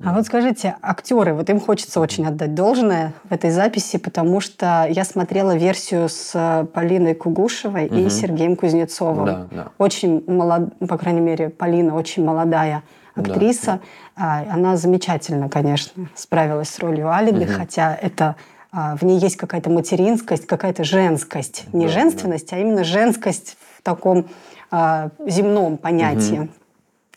А 0.03 0.13
вот 0.13 0.25
скажите, 0.25 0.75
актеры, 0.81 1.33
вот 1.33 1.49
им 1.49 1.59
хочется 1.59 1.99
очень 1.99 2.25
отдать 2.25 2.53
должное 2.53 3.13
в 3.23 3.31
этой 3.31 3.51
записи, 3.51 3.97
потому 3.97 4.39
что 4.41 4.85
я 4.89 5.03
смотрела 5.03 5.55
версию 5.55 6.09
с 6.09 6.31
э, 6.33 6.65
Полиной 6.65 7.13
Кугушевой 7.13 7.85
угу. 7.85 7.95
и 7.95 8.09
Сергеем 8.09 8.55
Кузнецовым. 8.55 9.25
Да, 9.25 9.47
да. 9.51 9.67
Очень 9.77 10.23
молод, 10.27 10.77
по 10.79 10.97
крайней 10.97 11.21
мере, 11.21 11.49
Полина 11.49 11.95
очень 11.95 12.25
молодая 12.25 12.83
актриса. 13.15 13.79
Да. 14.17 14.45
Она 14.51 14.75
замечательно, 14.75 15.49
конечно, 15.49 16.07
справилась 16.15 16.69
с 16.69 16.79
ролью 16.79 17.13
Алиды, 17.13 17.45
угу. 17.45 17.53
хотя 17.53 17.95
это 17.95 18.35
а, 18.71 18.97
в 18.97 19.03
ней 19.03 19.19
есть 19.19 19.37
какая-то 19.37 19.69
материнскость, 19.69 20.45
какая-то 20.47 20.83
женскость. 20.83 21.65
Не 21.71 21.85
да, 21.85 21.91
женственность, 21.93 22.49
да. 22.49 22.57
а 22.57 22.59
именно 22.59 22.83
женскость 22.83 23.57
в 23.77 23.81
таком 23.81 24.27
а, 24.69 25.09
земном 25.25 25.77
понятии. 25.77 26.49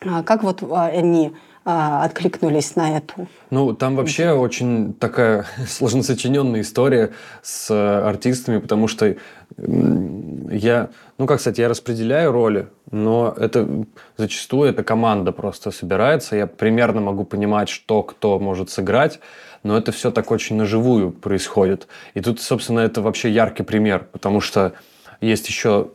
Угу. 0.03 0.23
Как 0.25 0.45
вот 0.45 0.63
они 0.71 1.35
а, 1.71 2.03
откликнулись 2.03 2.77
на 2.77 2.97
эту. 2.97 3.29
Ну, 3.51 3.75
там 3.75 3.95
вообще 3.95 4.31
очень 4.31 4.95
такая 4.95 5.45
сложносочиненная 5.69 6.63
история 6.63 7.11
с 7.43 7.71
э, 7.71 8.09
артистами, 8.09 8.57
потому 8.57 8.89
что 8.89 9.15
я, 9.59 10.89
ну 11.19 11.27
как 11.27 11.41
сказать, 11.41 11.59
я 11.59 11.69
распределяю 11.69 12.33
роли, 12.33 12.69
но 12.91 13.35
это 13.37 13.85
зачастую 14.17 14.71
эта 14.71 14.83
команда 14.83 15.31
просто 15.31 15.71
собирается. 15.71 16.37
Я 16.37 16.47
примерно 16.47 17.03
могу 17.03 17.25
понимать, 17.25 17.69
что 17.69 18.03
кто 18.03 18.39
может 18.39 18.71
сыграть, 18.71 19.21
но 19.63 19.77
это 19.77 19.93
все 19.93 20.11
так 20.11 20.31
очень 20.31 20.57
наживую 20.57 21.11
происходит. 21.11 21.87
И 22.15 22.23
тут, 22.23 22.41
собственно, 22.41 22.81
это 22.81 23.03
вообще 23.03 23.31
яркий 23.31 23.63
пример, 23.63 24.07
потому 24.11 24.41
что 24.41 24.73
есть 25.21 25.47
еще 25.49 25.89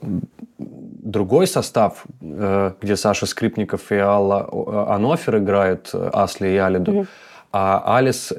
другой 1.13 1.47
состав, 1.47 2.03
э, 2.21 2.71
где 2.81 2.95
Саша 2.97 3.25
Скрипников 3.25 3.91
и 3.91 3.97
Алла 3.97 4.49
э, 4.51 4.93
Анофер 4.95 5.37
играют 5.37 5.91
э, 5.93 6.09
Асли 6.11 6.49
и 6.49 6.57
Алиду. 6.57 6.91
Mm-hmm. 6.91 7.07
А 7.55 7.97
Алис 7.97 8.33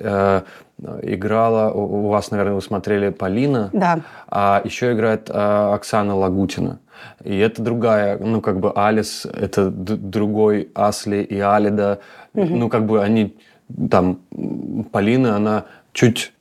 играла, 1.03 1.73
у 1.73 2.09
вас, 2.09 2.33
наверное, 2.33 2.55
вы 2.55 2.63
смотрели 2.63 3.11
Полина. 3.11 3.71
Да. 3.73 4.01
А 4.29 4.61
еще 4.65 4.93
играет 4.93 5.31
Оксана 5.31 6.17
Лагутина. 6.17 6.81
И 7.23 7.39
это 7.39 7.63
другая, 7.63 8.19
ну, 8.19 8.41
как 8.41 8.59
бы 8.59 8.73
Алис, 8.75 9.25
это 9.25 9.71
другой 9.71 10.69
Асли 10.75 11.23
и 11.23 11.39
Алида. 11.39 12.01
Угу. 12.35 12.57
Ну, 12.57 12.69
как 12.69 12.87
бы 12.87 13.05
они 13.05 13.37
там, 13.89 14.19
Полина, 14.91 15.37
она 15.37 15.65
чуть 15.93 16.34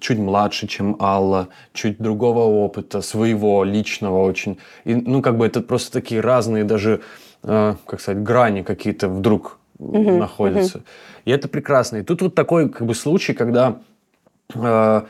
чуть 0.00 0.18
младше, 0.18 0.66
чем 0.66 0.96
Алла, 1.00 1.48
чуть 1.72 1.98
другого 1.98 2.40
опыта, 2.40 3.02
своего, 3.02 3.64
личного 3.64 4.22
очень. 4.22 4.58
И, 4.84 4.94
ну, 4.94 5.22
как 5.22 5.36
бы 5.36 5.46
это 5.46 5.60
просто 5.60 5.92
такие 5.92 6.20
разные 6.20 6.64
даже, 6.64 7.00
э, 7.42 7.74
как 7.86 8.00
сказать, 8.00 8.22
грани 8.22 8.62
какие-то 8.62 9.08
вдруг 9.08 9.58
угу, 9.78 10.18
находится. 10.18 10.78
Угу. 10.78 10.84
И 11.26 11.30
это 11.30 11.48
прекрасно. 11.48 11.98
И 11.98 12.02
тут 12.02 12.22
вот 12.22 12.34
такой 12.34 12.68
как 12.68 12.86
бы 12.86 12.94
случай, 12.94 13.32
когда 13.32 13.78
э, 14.54 15.02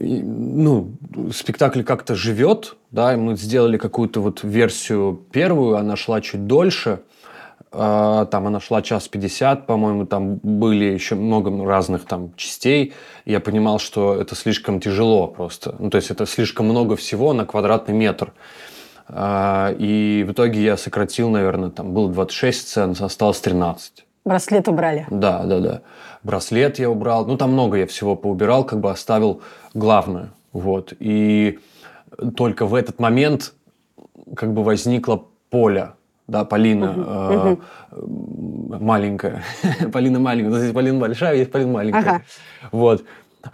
ну, 0.00 0.92
спектакль 1.32 1.82
как-то 1.82 2.14
живет, 2.14 2.76
да, 2.90 3.14
и 3.14 3.16
мы 3.16 3.36
сделали 3.36 3.78
какую-то 3.78 4.20
вот 4.20 4.42
версию 4.42 5.20
первую, 5.32 5.76
она 5.76 5.96
шла 5.96 6.20
чуть 6.20 6.46
дольше, 6.46 7.00
там 7.70 8.46
она 8.46 8.60
шла 8.60 8.82
час 8.82 9.08
пятьдесят, 9.08 9.66
по-моему, 9.66 10.06
там 10.06 10.36
были 10.36 10.86
еще 10.86 11.14
много 11.14 11.50
разных 11.64 12.06
там 12.06 12.32
частей. 12.36 12.94
Я 13.24 13.40
понимал, 13.40 13.78
что 13.78 14.14
это 14.14 14.34
слишком 14.34 14.80
тяжело 14.80 15.26
просто. 15.26 15.74
Ну, 15.78 15.90
то 15.90 15.96
есть 15.96 16.10
это 16.10 16.26
слишком 16.26 16.66
много 16.66 16.96
всего 16.96 17.32
на 17.32 17.44
квадратный 17.44 17.94
метр. 17.94 18.32
Э, 19.08 19.74
и 19.78 20.24
в 20.26 20.32
итоге 20.32 20.62
я 20.62 20.76
сократил, 20.76 21.30
наверное, 21.30 21.70
там 21.70 21.92
было 21.92 22.10
26 22.10 22.68
сцен, 22.68 22.96
осталось 22.98 23.40
13. 23.40 24.04
Браслет 24.24 24.68
убрали? 24.68 25.06
Да, 25.10 25.44
да, 25.44 25.60
да. 25.60 25.80
Браслет 26.22 26.78
я 26.78 26.90
убрал. 26.90 27.26
Ну, 27.26 27.36
там 27.36 27.52
много 27.52 27.78
я 27.78 27.86
всего 27.86 28.16
поубирал, 28.16 28.64
как 28.64 28.80
бы 28.80 28.90
оставил 28.90 29.40
главное. 29.74 30.30
Вот. 30.52 30.92
И 30.98 31.58
только 32.36 32.66
в 32.66 32.74
этот 32.74 33.00
момент 33.00 33.54
как 34.36 34.52
бы 34.52 34.62
возникло 34.62 35.24
поле. 35.50 35.92
Да, 36.28 36.44
Полина 36.44 36.94
э, 36.96 37.56
маленькая. 37.90 39.42
Полина 39.92 40.20
маленькая. 40.20 40.58
Здесь 40.58 40.72
Полина 40.74 41.00
большая, 41.00 41.36
есть 41.36 41.50
Полина 41.50 41.72
маленькая. 41.72 42.00
Ага. 42.00 42.22
Вот. 42.70 43.04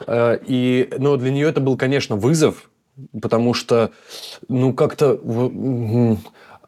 Э, 0.08 0.38
и, 0.44 0.92
ну, 0.98 1.16
для 1.16 1.30
нее 1.30 1.48
это 1.48 1.60
был, 1.60 1.76
конечно, 1.76 2.16
вызов, 2.16 2.68
потому 3.22 3.54
что, 3.54 3.92
ну, 4.48 4.72
как-то 4.72 5.20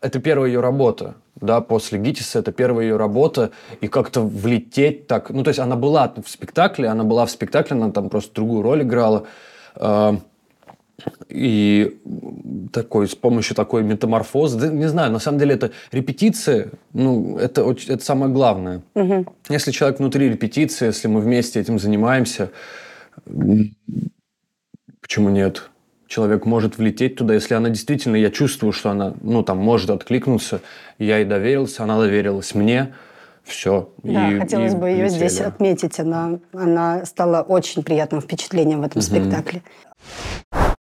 это 0.00 0.20
первая 0.20 0.48
ее 0.48 0.60
работа, 0.60 1.16
да, 1.40 1.60
после 1.60 1.98
Гитиса, 1.98 2.38
это 2.38 2.52
первая 2.52 2.86
ее 2.86 2.96
работа, 2.96 3.50
и 3.80 3.88
как-то 3.88 4.20
влететь 4.20 5.08
так, 5.08 5.30
ну, 5.30 5.42
то 5.42 5.48
есть 5.48 5.58
она 5.58 5.75
была 5.75 6.12
в 6.25 6.28
спектакле, 6.28 6.88
она 6.88 7.02
была 7.02 7.26
в 7.26 7.30
спектакле, 7.32 7.76
она 7.76 7.90
там 7.90 8.10
просто 8.10 8.32
другую 8.32 8.62
роль 8.62 8.82
играла, 8.82 9.25
э, 9.75 10.16
и 11.29 11.99
такой, 12.73 13.09
с 13.09 13.15
помощью 13.15 13.55
такой 13.55 13.83
метаморфозы, 13.83 14.59
да, 14.59 14.69
не 14.69 14.88
знаю, 14.88 15.12
на 15.12 15.19
самом 15.19 15.38
деле 15.38 15.55
это 15.55 15.73
репетиция, 15.93 16.71
ну, 16.93 17.37
это, 17.38 17.71
это 17.88 18.05
самое 18.05 18.33
главное. 18.33 18.83
Угу. 18.95 19.26
Если 19.50 19.71
человек 19.71 19.99
внутри 19.99 20.29
репетиции, 20.29 20.87
если 20.87 21.09
мы 21.09 21.21
вместе 21.21 21.61
этим 21.61 21.79
занимаемся, 21.79 22.50
почему 25.00 25.29
нет? 25.29 25.71
человек 26.09 26.47
может 26.47 26.79
влететь 26.79 27.17
туда, 27.17 27.35
если 27.35 27.55
она 27.55 27.69
действительно, 27.69 28.17
я 28.17 28.31
чувствую, 28.31 28.73
что 28.73 28.91
она, 28.91 29.15
ну, 29.23 29.43
там, 29.43 29.59
может 29.59 29.91
откликнуться, 29.91 30.61
я 30.99 31.19
ей 31.19 31.25
доверился, 31.25 31.83
она 31.83 31.99
доверилась 31.99 32.55
мне, 32.55 32.95
все. 33.47 33.91
Да, 34.03 34.31
и, 34.31 34.38
хотелось 34.38 34.73
и 34.73 34.76
бы 34.76 34.88
ее 34.88 35.05
летели. 35.05 35.17
здесь 35.19 35.41
отметить. 35.41 36.00
Она, 36.00 36.41
она 36.53 37.05
стала 37.05 37.43
очень 37.43 37.83
приятным 37.83 38.21
впечатлением 38.21 38.81
в 38.81 38.85
этом 38.85 38.99
угу. 38.99 39.07
спектакле. 39.07 39.62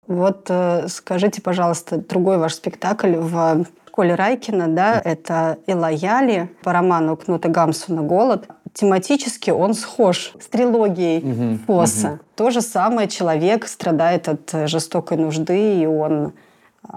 Вот 0.06 0.46
э, 0.48 0.86
скажите, 0.88 1.42
пожалуйста, 1.42 1.98
другой 1.98 2.38
ваш 2.38 2.54
спектакль 2.54 3.16
в 3.16 3.66
Коли 3.90 4.12
Райкина, 4.12 4.68
да, 4.68 5.00
это 5.02 5.58
«Элояли» 5.66 6.50
по 6.62 6.72
роману 6.72 7.16
Кнута 7.16 7.48
Гамсуна 7.48 8.02
«Голод» 8.02 8.48
тематически 8.76 9.50
он 9.50 9.72
схож 9.72 10.34
с 10.38 10.48
трилогией 10.48 11.18
угу, 11.18 11.58
Фосса. 11.66 12.08
Угу. 12.08 12.18
То 12.34 12.50
же 12.50 12.60
самое 12.60 13.08
человек 13.08 13.66
страдает 13.66 14.28
от 14.28 14.52
э, 14.52 14.66
жестокой 14.66 15.16
нужды, 15.16 15.80
и 15.80 15.86
он 15.86 16.34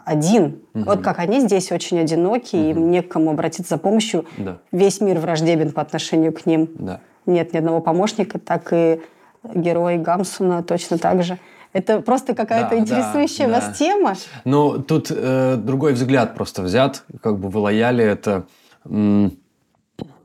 один. 0.05 0.59
Угу. 0.73 0.83
Вот 0.83 1.01
как 1.01 1.19
они 1.19 1.39
здесь 1.39 1.71
очень 1.71 1.99
одиноки, 1.99 2.57
угу. 2.57 2.65
им 2.65 2.91
не 2.91 3.01
к 3.01 3.07
кому 3.07 3.31
обратиться 3.31 3.75
за 3.75 3.77
помощью. 3.77 4.25
Да. 4.37 4.57
Весь 4.73 4.99
мир 4.99 5.19
враждебен 5.19 5.71
по 5.71 5.81
отношению 5.81 6.33
к 6.33 6.45
ним. 6.45 6.69
Да. 6.75 6.99
Нет 7.25 7.53
ни 7.53 7.57
одного 7.57 7.79
помощника, 7.79 8.39
так 8.39 8.73
и 8.73 8.99
герой 9.43 9.97
Гамсуна 9.97 10.63
точно 10.63 10.97
так 10.97 11.23
же. 11.23 11.39
Это 11.71 12.01
просто 12.01 12.33
какая-то 12.33 12.71
да, 12.71 12.79
интересующая 12.79 13.47
да, 13.47 13.53
вас 13.53 13.77
тема. 13.77 14.15
Ну, 14.43 14.81
тут 14.81 15.11
э, 15.11 15.55
другой 15.57 15.93
взгляд 15.93 16.33
просто 16.35 16.63
взят. 16.63 17.03
Как 17.21 17.37
бы 17.37 17.49
в 17.49 17.57
Лояле 17.57 18.03
это 18.03 18.45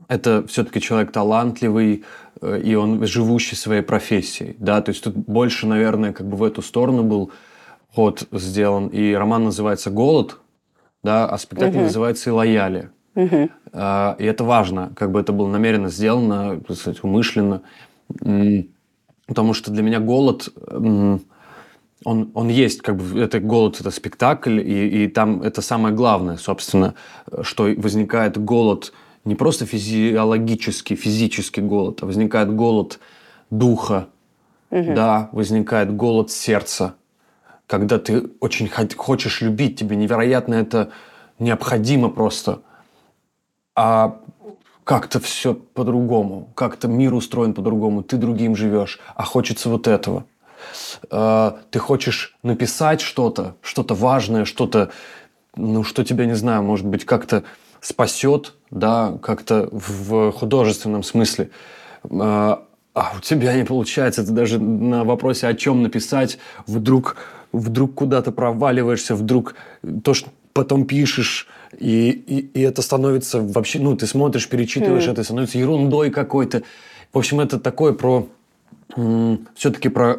это 0.07 0.45
все-таки 0.47 0.81
человек 0.81 1.11
талантливый, 1.11 2.03
э, 2.41 2.61
и 2.61 2.75
он 2.75 3.05
живущий 3.05 3.55
своей 3.55 3.81
профессией, 3.81 4.55
да, 4.59 4.81
то 4.81 4.89
есть 4.89 5.03
тут 5.03 5.15
больше, 5.15 5.67
наверное, 5.67 6.13
как 6.13 6.27
бы 6.27 6.37
в 6.37 6.43
эту 6.43 6.61
сторону 6.61 7.03
был 7.03 7.31
ход 7.93 8.27
сделан, 8.31 8.87
и 8.87 9.13
роман 9.13 9.45
называется 9.45 9.89
«Голод», 9.89 10.39
да, 11.03 11.27
а 11.27 11.37
спектакль 11.37 11.77
угу. 11.77 11.85
называется 11.85 12.33
«Лояли». 12.33 12.89
Угу. 13.15 13.49
И 13.73 14.23
это 14.25 14.43
важно, 14.43 14.91
как 14.95 15.11
бы 15.11 15.21
это 15.21 15.31
было 15.31 15.47
намеренно 15.47 15.87
сделано, 15.87 16.59
так 16.59 16.75
сказать, 16.75 17.01
умышленно, 17.01 17.61
потому 19.25 19.53
что 19.53 19.71
для 19.71 19.83
меня 19.83 20.01
голод, 20.01 20.49
он, 22.05 22.31
он 22.33 22.47
есть, 22.47 22.81
как 22.81 22.95
бы 22.95 23.19
это 23.19 23.41
голод, 23.41 23.81
это 23.81 23.91
спектакль, 23.91 24.61
и, 24.61 25.03
и 25.03 25.07
там 25.09 25.41
это 25.41 25.61
самое 25.61 25.93
главное, 25.93 26.37
собственно, 26.37 26.93
что 27.43 27.63
возникает 27.75 28.37
голод– 28.37 28.93
не 29.25 29.35
просто 29.35 29.65
физиологический, 29.65 30.95
физический 30.95 31.61
голод, 31.61 32.03
а 32.03 32.05
возникает 32.05 32.55
голод 32.55 32.99
духа, 33.49 34.07
угу. 34.69 34.93
да, 34.93 35.29
возникает 35.31 35.93
голод 35.93 36.31
сердца, 36.31 36.95
когда 37.67 37.97
ты 37.97 38.29
очень 38.39 38.69
хочешь 38.95 39.41
любить, 39.41 39.79
тебе 39.79 39.95
невероятно 39.95 40.53
это 40.53 40.91
необходимо 41.39 42.09
просто, 42.09 42.61
а 43.75 44.21
как-то 44.83 45.19
все 45.19 45.55
по-другому, 45.55 46.51
как-то 46.53 46.87
мир 46.87 47.15
устроен 47.15 47.55
по-другому, 47.55 48.03
ты 48.03 48.17
другим 48.17 48.55
живешь, 48.55 48.99
а 49.15 49.23
хочется 49.23 49.69
вот 49.69 49.87
этого. 49.87 50.25
А, 51.09 51.59
ты 51.71 51.79
хочешь 51.79 52.35
написать 52.43 53.01
что-то, 53.01 53.55
что-то 53.61 53.95
важное, 53.95 54.45
что-то, 54.45 54.91
ну, 55.55 55.83
что 55.83 56.03
тебя, 56.03 56.25
не 56.25 56.35
знаю, 56.35 56.63
может 56.63 56.85
быть, 56.85 57.05
как-то 57.05 57.43
спасет, 57.81 58.53
да, 58.71 59.17
как-то 59.21 59.69
в 59.71 60.31
художественном 60.31 61.03
смысле. 61.03 61.49
А, 62.09 62.63
а 62.93 63.13
у 63.17 63.21
тебя 63.21 63.53
не 63.55 63.65
получается, 63.65 64.25
ты 64.25 64.31
даже 64.31 64.59
на 64.59 65.03
вопросе, 65.03 65.47
о 65.47 65.53
чем 65.53 65.83
написать, 65.83 66.39
вдруг, 66.65 67.17
вдруг 67.51 67.93
куда-то 67.93 68.31
проваливаешься, 68.31 69.15
вдруг 69.15 69.55
то, 70.03 70.13
что 70.13 70.29
потом 70.53 70.85
пишешь, 70.85 71.47
и, 71.77 72.09
и, 72.09 72.39
и 72.39 72.61
это 72.61 72.81
становится 72.81 73.41
вообще, 73.41 73.79
ну, 73.79 73.97
ты 73.97 74.07
смотришь, 74.07 74.47
перечитываешь, 74.47 75.07
mm. 75.07 75.11
это 75.11 75.23
становится 75.25 75.57
ерундой 75.57 76.09
какой-то. 76.09 76.63
В 77.11 77.17
общем, 77.17 77.41
это 77.41 77.59
такое 77.59 77.91
про 77.91 78.29
все-таки 79.55 79.89
про 79.89 80.17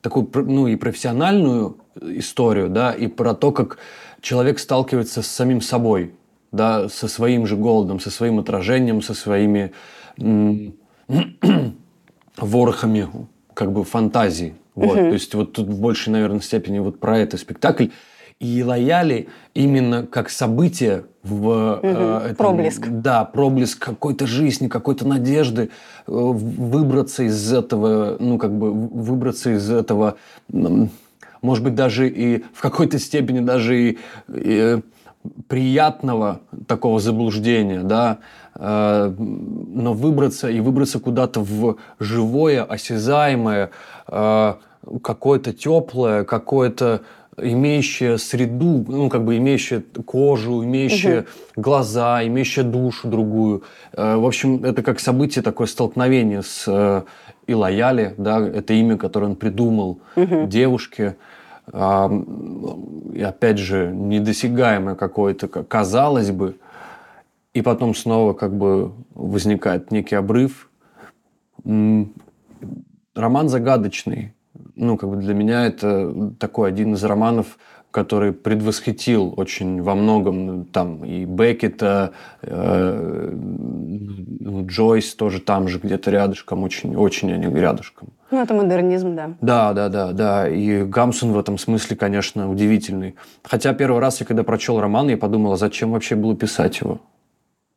такую, 0.00 0.30
ну, 0.34 0.66
и 0.66 0.76
профессиональную 0.76 1.76
историю, 2.00 2.68
да, 2.68 2.92
и 2.92 3.06
про 3.06 3.34
то, 3.34 3.52
как 3.52 3.78
человек 4.20 4.58
сталкивается 4.58 5.22
с 5.22 5.26
самим 5.26 5.60
собой 5.60 6.12
да, 6.52 6.88
со 6.88 7.08
своим 7.08 7.46
же 7.46 7.56
голодом, 7.56 7.98
со 7.98 8.10
своим 8.10 8.38
отражением, 8.38 9.02
со 9.02 9.14
своими 9.14 9.72
ворохами 12.36 13.08
как 13.54 13.72
бы 13.72 13.84
фантазии. 13.84 14.54
Вот. 14.74 14.98
Угу. 14.98 15.06
То 15.08 15.12
есть 15.12 15.34
вот 15.34 15.52
тут 15.52 15.68
в 15.68 15.80
большей, 15.80 16.12
наверное, 16.12 16.40
степени 16.40 16.78
вот 16.78 17.00
про 17.00 17.18
это 17.18 17.36
спектакль. 17.38 17.86
И 18.42 18.64
лояли 18.64 19.28
именно 19.54 20.04
как 20.04 20.28
событие 20.28 21.04
в 21.22 21.46
угу. 21.46 21.80
э, 21.86 22.20
этом, 22.24 22.36
проблеск. 22.36 22.88
Да, 22.88 23.24
проблеск 23.24 23.78
какой-то 23.78 24.26
жизни, 24.26 24.66
какой-то 24.66 25.06
надежды, 25.06 25.62
э, 25.62 25.68
выбраться 26.06 27.22
из 27.22 27.52
этого, 27.52 28.16
ну 28.18 28.38
как 28.38 28.52
бы 28.52 28.72
выбраться 28.72 29.50
из 29.50 29.70
этого, 29.70 30.16
может 31.40 31.62
быть 31.62 31.76
даже 31.76 32.08
и 32.08 32.44
в 32.52 32.60
какой-то 32.60 32.98
степени 32.98 33.38
даже 33.38 33.80
и, 33.80 33.98
и 34.28 34.80
приятного 35.46 36.40
такого 36.66 36.98
заблуждения, 36.98 37.84
да, 37.84 38.18
э, 38.56 39.14
но 39.16 39.92
выбраться 39.92 40.50
и 40.50 40.58
выбраться 40.58 40.98
куда-то 40.98 41.42
в 41.42 41.76
живое, 42.00 42.64
осязаемое, 42.64 43.70
э, 44.08 44.54
какое-то 45.00 45.52
теплое, 45.52 46.24
какое-то 46.24 47.02
имеющее 47.36 48.18
среду, 48.18 48.84
ну, 48.86 49.08
как 49.08 49.24
бы 49.24 49.36
имеющее 49.38 49.80
кожу, 49.80 50.64
имеющее 50.64 51.20
угу. 51.20 51.28
глаза, 51.56 52.26
имеющее 52.26 52.64
душу 52.64 53.08
другую. 53.08 53.62
Э, 53.92 54.16
в 54.16 54.26
общем, 54.26 54.64
это 54.64 54.82
как 54.82 55.00
событие, 55.00 55.42
такое 55.42 55.66
столкновение 55.66 56.42
с 56.42 56.64
э, 56.66 57.02
Илаяли, 57.46 58.14
да, 58.18 58.40
это 58.40 58.74
имя, 58.74 58.96
которое 58.96 59.26
он 59.26 59.36
придумал 59.36 60.00
угу. 60.16 60.46
девушке 60.46 61.16
и 61.72 63.22
опять 63.22 63.58
же, 63.58 63.92
недосягаемое 63.94 64.96
какое-то, 64.96 65.46
казалось 65.46 66.32
бы, 66.32 66.56
и 67.54 67.62
потом 67.62 67.94
снова 67.94 68.32
как 68.32 68.52
бы 68.56 68.92
возникает 69.14 69.90
некий 69.90 70.16
обрыв. 70.16 70.68
Роман 71.64 73.48
загадочный. 73.48 74.34
Ну, 74.76 74.96
как 74.96 75.10
бы 75.10 75.16
для 75.16 75.34
меня 75.34 75.66
это 75.66 76.32
такой 76.38 76.68
один 76.68 76.94
из 76.94 77.04
романов, 77.04 77.58
который 77.92 78.32
предвосхитил 78.32 79.34
очень 79.36 79.82
во 79.82 79.94
многом 79.94 80.64
там 80.64 81.04
и 81.04 81.24
Беккета, 81.26 82.12
э, 82.40 83.30
ну, 83.32 84.66
Джойс 84.66 85.14
тоже 85.14 85.40
там 85.40 85.68
же 85.68 85.78
где-то 85.78 86.10
рядышком, 86.10 86.62
очень, 86.64 86.96
очень 86.96 87.32
они 87.32 87.54
рядышком. 87.54 88.08
Ну, 88.30 88.42
это 88.42 88.54
модернизм, 88.54 89.14
да. 89.14 89.34
Да, 89.42 89.72
да, 89.74 89.88
да, 89.90 90.12
да. 90.12 90.48
И 90.48 90.84
Гамсун 90.84 91.32
в 91.32 91.38
этом 91.38 91.58
смысле, 91.58 91.96
конечно, 91.96 92.50
удивительный. 92.50 93.14
Хотя 93.44 93.74
первый 93.74 94.00
раз 94.00 94.20
я 94.20 94.26
когда 94.26 94.42
прочел 94.42 94.80
роман, 94.80 95.10
я 95.10 95.18
подумал, 95.18 95.52
а 95.52 95.56
зачем 95.56 95.92
вообще 95.92 96.16
было 96.16 96.34
писать 96.34 96.80
его? 96.80 96.98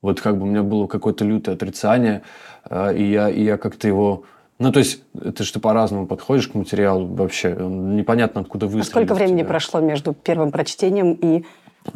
Вот 0.01 0.21
как 0.21 0.37
бы 0.37 0.43
у 0.43 0.45
меня 0.45 0.63
было 0.63 0.87
какое-то 0.87 1.25
лютое 1.25 1.55
отрицание, 1.55 2.21
э, 2.69 2.95
и 2.95 3.11
я, 3.11 3.29
и 3.29 3.43
я 3.43 3.57
как-то 3.57 3.87
его 3.87 4.23
ну, 4.57 4.71
то 4.71 4.79
есть, 4.79 5.03
это 5.19 5.43
же 5.43 5.51
ты 5.51 5.59
по-разному 5.59 6.07
подходишь 6.07 6.47
к 6.47 6.53
материалу 6.53 7.07
вообще. 7.07 7.55
Непонятно, 7.59 8.41
откуда 8.41 8.67
вы. 8.67 8.79
А 8.79 8.83
сколько 8.83 9.13
времени 9.13 9.39
тебя. 9.39 9.47
прошло 9.47 9.81
между 9.81 10.13
первым 10.13 10.51
прочтением 10.51 11.13
и... 11.13 11.43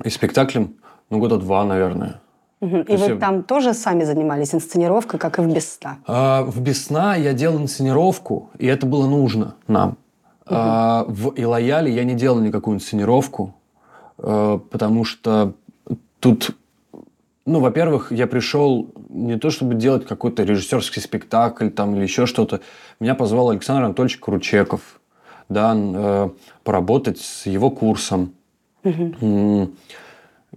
И 0.03 0.09
спектаклем? 0.09 0.75
Ну, 1.09 1.19
года 1.19 1.37
два, 1.37 1.63
наверное. 1.63 2.19
Угу. 2.59 2.77
И 2.77 2.97
вы 2.97 3.05
я... 3.07 3.15
там 3.15 3.43
тоже 3.43 3.73
сами 3.73 4.03
занимались 4.03 4.53
инсценировкой, 4.53 5.19
как 5.19 5.39
и 5.39 5.41
в 5.41 5.53
«Без 5.53 5.75
сна»? 5.75 5.99
А, 6.05 6.43
в 6.43 6.59
«Без 6.61 6.85
сна» 6.85 7.15
я 7.15 7.33
делал 7.33 7.61
инсценировку, 7.61 8.49
и 8.57 8.67
это 8.67 8.85
было 8.85 9.07
нужно 9.07 9.55
нам. 9.67 9.91
Угу. 9.91 9.97
А, 10.47 11.05
в 11.07 11.33
«Илояле» 11.37 11.93
я 11.93 12.03
не 12.03 12.15
делал 12.15 12.41
никакую 12.41 12.75
инсценировку, 12.75 13.55
а, 14.17 14.57
потому 14.57 15.05
что 15.05 15.53
тут 16.19 16.57
ну, 17.49 17.59
во-первых, 17.61 18.11
я 18.11 18.27
пришел 18.27 18.93
не 19.09 19.37
то 19.37 19.49
чтобы 19.49 19.73
делать 19.73 20.05
какой-то 20.05 20.43
режиссерский 20.43 21.01
спектакль 21.01 21.69
там 21.69 21.95
или 21.95 22.03
еще 22.03 22.27
что-то. 22.27 22.61
Меня 22.99 23.15
позвал 23.15 23.49
Александр 23.49 23.85
Анатольевич 23.85 24.19
Кручеков, 24.19 25.01
да, 25.49 25.73
э, 25.75 26.29
поработать 26.63 27.19
с 27.19 27.47
его 27.47 27.71
курсом. 27.71 28.33
Угу. 28.83 29.71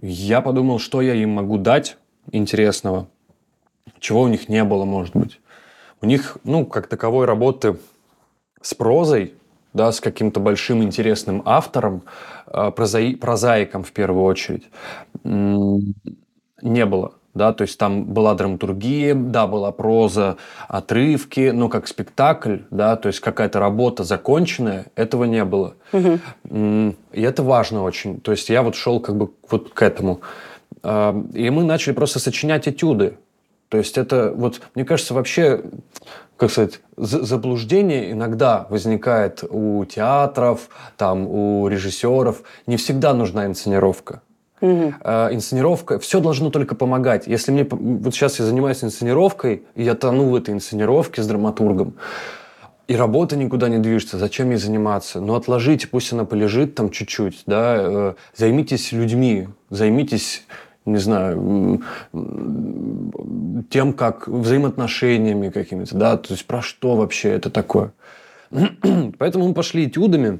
Я 0.01 0.41
подумал, 0.41 0.77
что 0.77 1.01
я 1.01 1.15
им 1.15 1.31
могу 1.31 1.57
дать 1.57 1.97
интересного, 2.31 3.07
чего 3.99 4.21
у 4.21 4.27
них 4.27 4.47
не 4.47 4.63
было, 4.63 4.85
может 4.85 5.15
быть. 5.15 5.39
У 5.99 6.05
них, 6.05 6.37
ну, 6.43 6.63
как 6.63 6.87
таковой 6.87 7.25
работы 7.25 7.77
с 8.61 8.75
прозой, 8.75 9.33
да, 9.73 9.91
с 9.91 9.99
каким-то 9.99 10.39
большим 10.39 10.83
интересным 10.83 11.41
автором, 11.45 12.03
э, 12.45 12.69
прозаи, 12.69 13.15
прозаиком 13.15 13.83
в 13.83 13.91
первую 13.91 14.25
очередь, 14.25 14.69
не 16.61 16.85
было. 16.85 17.13
Да, 17.33 17.51
то 17.51 17.63
есть 17.63 17.79
там 17.79 18.05
была 18.05 18.35
драматургия, 18.35 19.15
да, 19.15 19.47
была 19.47 19.71
проза, 19.71 20.37
отрывки, 20.67 21.49
но 21.51 21.67
как 21.67 21.87
спектакль, 21.87 22.57
да, 22.69 22.95
то 22.95 23.07
есть 23.07 23.21
какая-то 23.21 23.59
работа 23.59 24.03
законченная, 24.03 24.85
этого 24.95 25.23
не 25.23 25.43
было. 25.43 25.73
Угу. 25.93 26.19
И 27.11 27.21
это 27.21 27.41
важно 27.41 27.81
очень. 27.81 28.21
То 28.21 28.31
есть 28.31 28.49
я 28.49 28.61
вот 28.61 28.75
шел 28.75 28.99
как 28.99 29.17
бы 29.17 29.31
вот 29.49 29.73
к 29.73 29.81
этому. 29.81 30.21
А, 30.83 31.19
и 31.33 31.49
мы 31.49 31.63
начали 31.63 31.93
просто 31.93 32.19
сочинять 32.19 32.67
этюды. 32.67 33.17
То 33.69 33.79
есть 33.79 33.97
это 33.97 34.31
вот, 34.35 34.61
мне 34.75 34.85
кажется, 34.85 35.15
вообще, 35.15 35.63
как 36.37 36.51
сказать, 36.51 36.81
заблуждение 36.95 38.11
иногда 38.11 38.67
возникает 38.69 39.43
у 39.49 39.83
театров, 39.85 40.69
там, 40.97 41.25
у 41.27 41.67
режиссеров. 41.67 42.43
Не 42.67 42.77
всегда 42.77 43.15
нужна 43.15 43.47
инсценировка. 43.47 44.21
Угу. 44.63 44.93
инсценировка, 45.33 45.99
все 45.99 46.21
должно 46.21 46.49
только 46.49 46.73
помогать. 46.73 47.27
Если 47.27 47.51
мне, 47.51 47.67
вот 47.69 48.15
сейчас 48.15 48.39
я 48.39 48.45
занимаюсь 48.45 48.81
инсценировкой, 48.81 49.63
и 49.75 49.83
я 49.83 49.93
тону 49.93 50.29
в 50.29 50.35
этой 50.35 50.53
инсценировке 50.53 51.21
с 51.21 51.27
драматургом, 51.27 51.95
и 52.87 52.95
работа 52.95 53.35
никуда 53.35 53.67
не 53.67 53.79
движется, 53.79 54.17
зачем 54.17 54.51
ей 54.51 54.57
заниматься? 54.57 55.19
Ну, 55.19 55.35
отложите, 55.35 55.89
пусть 55.89 56.13
она 56.13 56.23
полежит 56.23 56.75
там 56.75 56.91
чуть-чуть, 56.91 57.43
да, 57.45 57.75
э, 57.77 58.13
займитесь 58.37 58.93
людьми, 58.93 59.49
займитесь 59.69 60.45
не 60.85 60.97
знаю, 60.97 61.81
тем, 63.69 63.93
как 63.93 64.27
взаимоотношениями 64.27 65.49
какими-то, 65.49 65.95
да, 65.95 66.17
то 66.17 66.33
есть 66.33 66.45
про 66.45 66.61
что 66.61 66.95
вообще 66.95 67.29
это 67.29 67.49
такое. 67.49 67.91
Поэтому 69.17 69.47
мы 69.47 69.53
пошли 69.53 69.85
этюдами, 69.87 70.39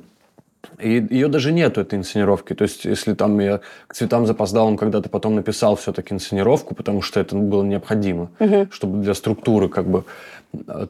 и 0.79 1.05
ее 1.09 1.27
даже 1.27 1.51
нету, 1.51 1.81
этой 1.81 1.99
инсценировки. 1.99 2.53
То 2.53 2.63
есть, 2.63 2.85
если 2.85 3.13
там 3.13 3.39
я 3.39 3.61
к 3.87 3.93
цветам 3.93 4.25
запоздал, 4.25 4.67
он 4.67 4.77
когда-то 4.77 5.09
потом 5.09 5.35
написал 5.35 5.75
все-таки 5.75 6.13
инсценировку, 6.13 6.75
потому 6.75 7.01
что 7.01 7.19
это 7.19 7.35
было 7.35 7.63
необходимо, 7.63 8.29
угу. 8.39 8.67
чтобы 8.71 9.03
для 9.03 9.13
структуры 9.13 9.69
как 9.69 9.87
бы, 9.87 10.03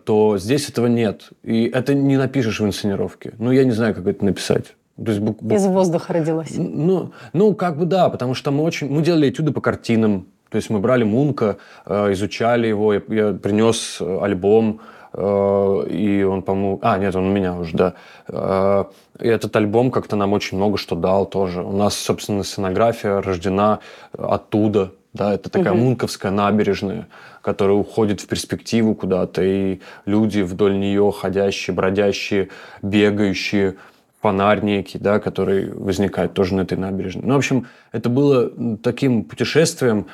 то 0.05 0.38
здесь 0.38 0.69
этого 0.69 0.88
нет. 0.88 1.29
И 1.43 1.65
это 1.65 1.93
не 1.93 2.17
напишешь 2.17 2.59
в 2.59 2.65
инсценировке. 2.65 3.33
Ну, 3.39 3.51
я 3.51 3.63
не 3.63 3.71
знаю, 3.71 3.95
как 3.95 4.05
это 4.07 4.23
написать. 4.25 4.75
То 4.97 5.09
есть, 5.09 5.19
бук, 5.19 5.41
бук... 5.41 5.57
Из 5.57 5.65
воздуха 5.65 6.13
родилось. 6.13 6.53
Ну, 6.55 7.12
ну, 7.33 7.55
как 7.55 7.77
бы 7.77 7.86
да, 7.86 8.09
потому 8.09 8.36
что 8.36 8.51
мы 8.51 8.63
очень... 8.63 8.89
Мы 8.89 9.01
делали 9.01 9.29
этюды 9.29 9.51
по 9.51 9.62
картинам. 9.62 10.27
То 10.49 10.57
есть 10.57 10.69
мы 10.69 10.79
брали 10.79 11.03
Мунка, 11.03 11.57
э, 11.88 12.12
изучали 12.13 12.67
его, 12.67 12.93
я, 12.93 13.01
я 13.07 13.33
принес 13.33 13.99
альбом, 13.99 14.81
Э, 14.81 15.02
и 15.15 16.23
он, 16.23 16.41
по-моему... 16.41 16.80
А, 16.82 16.97
нет, 16.97 17.15
он 17.15 17.28
у 17.28 17.32
меня 17.32 17.56
уже, 17.56 17.76
да. 17.78 17.93
Э, 18.28 18.86
и 19.19 19.28
этот 19.28 19.56
альбом 19.56 19.91
как-то 19.91 20.15
нам 20.15 20.34
очень 20.34 20.58
много 20.58 20.78
что 20.78 20.95
дал 20.95 21.26
тоже. 21.26 21.62
У 21.62 21.71
нас, 21.71 21.95
собственно, 21.95 22.43
сценография 22.43 23.21
рождена 23.21 23.80
оттуда, 24.17 24.91
да, 25.13 25.36
это 25.36 25.49
такая 25.49 25.73
угу. 25.73 25.82
мунковская 25.82 26.32
набережная, 26.32 27.08
которая 27.41 27.78
уходит 27.78 28.21
в 28.21 28.28
перспективу 28.28 28.95
куда-то, 28.95 29.43
и 29.43 29.82
люди 30.06 30.41
вдоль 30.41 30.80
нее 30.80 31.13
ходящие, 31.15 31.76
бродящие, 31.76 32.49
бегающие, 32.82 33.76
фонарь 34.21 34.63
некий, 34.63 34.97
да, 34.97 35.19
который 35.19 35.71
возникает 35.71 36.34
тоже 36.34 36.56
на 36.56 36.62
этой 36.62 36.78
набережной. 36.78 37.26
Ну, 37.26 37.34
в 37.36 37.38
общем, 37.38 37.67
это 37.91 38.10
было 38.10 38.49
таким 38.78 39.26
путешествием, 39.26 40.08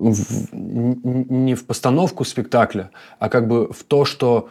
в, 0.00 0.54
не 0.54 1.54
в 1.54 1.66
постановку 1.66 2.24
спектакля, 2.24 2.90
а 3.18 3.28
как 3.28 3.46
бы 3.46 3.72
в 3.72 3.84
то, 3.84 4.04
что 4.04 4.48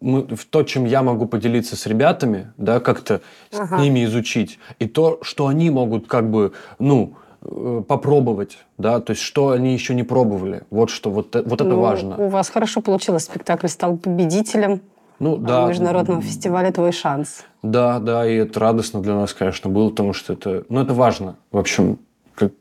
мы, 0.00 0.22
в 0.22 0.44
то, 0.46 0.62
чем 0.62 0.84
я 0.84 1.02
могу 1.02 1.26
поделиться 1.26 1.76
с 1.76 1.86
ребятами, 1.86 2.52
да, 2.56 2.80
как-то 2.80 3.20
ага. 3.52 3.78
с 3.78 3.80
ними 3.80 4.04
изучить, 4.04 4.58
и 4.78 4.86
то, 4.86 5.18
что 5.22 5.46
они 5.46 5.70
могут 5.70 6.06
как 6.06 6.30
бы, 6.30 6.52
ну, 6.78 7.14
э, 7.42 7.82
попробовать, 7.86 8.58
да, 8.78 9.00
то 9.00 9.10
есть 9.10 9.22
что 9.22 9.50
они 9.50 9.74
еще 9.74 9.94
не 9.94 10.04
пробовали. 10.04 10.62
Вот 10.70 10.90
что, 10.90 11.10
вот, 11.10 11.34
э, 11.36 11.42
вот 11.42 11.60
это 11.60 11.70
ну, 11.70 11.80
важно. 11.80 12.16
У 12.16 12.28
вас 12.28 12.48
хорошо 12.48 12.80
получилось, 12.80 13.24
спектакль 13.24 13.68
стал 13.68 13.96
победителем 13.96 14.80
ну, 15.18 15.36
да. 15.36 15.66
международного 15.66 16.22
фестиваля 16.22 16.70
«Твой 16.70 16.92
шанс». 16.92 17.44
Да, 17.62 17.98
да, 17.98 18.26
и 18.26 18.36
это 18.36 18.60
радостно 18.60 19.02
для 19.02 19.14
нас, 19.14 19.34
конечно, 19.34 19.68
было, 19.68 19.90
потому 19.90 20.12
что 20.12 20.32
это, 20.32 20.64
ну, 20.68 20.80
это 20.80 20.94
важно. 20.94 21.36
В 21.50 21.58
общем, 21.58 21.98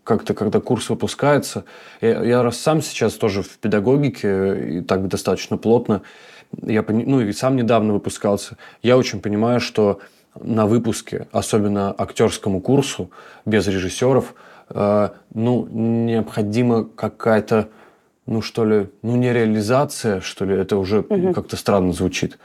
как-то, 0.04 0.34
когда 0.34 0.60
курс 0.60 0.90
выпускается, 0.90 1.66
я, 2.02 2.24
я 2.24 2.44
раз 2.44 2.58
сам 2.58 2.82
сейчас 2.82 3.14
тоже 3.14 3.42
в 3.44 3.58
педагогике, 3.58 4.78
и 4.78 4.82
так 4.82 5.08
достаточно 5.08 5.58
плотно, 5.58 6.02
я, 6.62 6.84
ну 6.88 7.22
и 7.22 7.32
сам 7.34 7.56
недавно 7.56 7.94
выпускался, 7.94 8.58
я 8.82 8.98
очень 8.98 9.22
понимаю, 9.22 9.60
что 9.60 10.00
на 10.40 10.66
выпуске, 10.66 11.28
особенно 11.32 11.94
актерскому 11.98 12.62
курсу, 12.62 13.12
без 13.46 13.68
режиссеров, 13.68 14.36
э, 14.70 15.10
ну, 15.34 15.68
необходима 15.72 16.86
какая-то, 16.86 17.70
ну, 18.26 18.42
что 18.42 18.66
ли, 18.66 18.90
ну, 19.02 19.16
не 19.16 19.34
реализация, 19.34 20.22
что 20.22 20.46
ли, 20.46 20.56
это 20.56 20.78
уже 20.78 21.00
угу. 21.00 21.34
как-то 21.34 21.56
странно 21.56 21.94
звучит, 21.94 22.38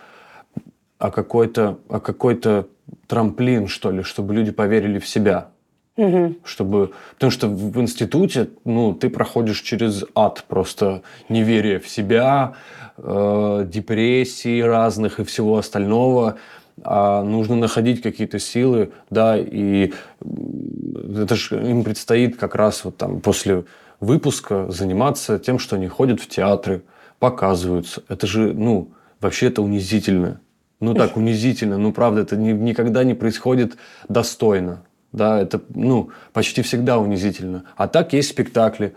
а 0.99 1.11
какой-то, 1.11 1.79
а 1.88 2.01
какой-то 2.01 2.68
трамплин, 3.07 3.68
что 3.68 3.90
ли, 3.90 4.03
чтобы 4.03 4.35
люди 4.35 4.53
поверили 4.53 4.99
в 4.99 5.07
себя. 5.07 5.49
Угу. 5.96 6.37
Чтобы, 6.44 6.92
потому 7.14 7.31
что 7.31 7.48
в 7.48 7.78
институте, 7.81 8.48
ну, 8.64 8.94
ты 8.94 9.11
проходишь 9.11 9.61
через 9.61 10.05
ад 10.14 10.44
просто 10.48 11.02
неверие 11.28 11.81
в 11.81 11.88
себя, 11.88 12.55
э, 12.96 13.66
депрессии 13.70 14.61
разных 14.62 15.20
и 15.20 15.24
всего 15.24 15.59
остального. 15.59 16.37
А 16.83 17.22
нужно 17.22 17.57
находить 17.57 18.00
какие-то 18.00 18.38
силы, 18.38 18.92
да, 19.11 19.37
и 19.38 19.92
это 20.20 21.37
же 21.37 21.57
им 21.68 21.85
предстоит 21.85 22.38
как 22.38 22.55
раз 22.55 22.85
вот 22.85 22.96
там 22.96 23.20
после 23.20 23.64
выпуска 24.00 24.70
заниматься 24.70 25.38
тем, 25.38 25.59
что 25.59 25.76
они 25.76 25.88
ходят 25.88 26.20
в 26.20 26.28
театры, 26.28 26.83
показываются. 27.18 28.02
Это 28.09 28.26
же, 28.26 28.55
ну, 28.55 28.90
вообще 29.20 29.48
это 29.48 29.61
унизительно. 29.61 30.40
Ну 30.81 30.94
так, 30.94 31.16
унизительно. 31.18 31.76
Ну, 31.76 31.92
правда, 31.92 32.22
это 32.22 32.37
ни, 32.37 32.52
никогда 32.52 33.05
не 33.05 33.12
происходит 33.12 33.76
достойно 34.09 34.83
да, 35.12 35.40
это, 35.40 35.61
ну, 35.75 36.11
почти 36.33 36.62
всегда 36.62 36.98
унизительно. 36.98 37.64
А 37.77 37.88
так 37.88 38.12
есть 38.12 38.31
спектакли, 38.31 38.94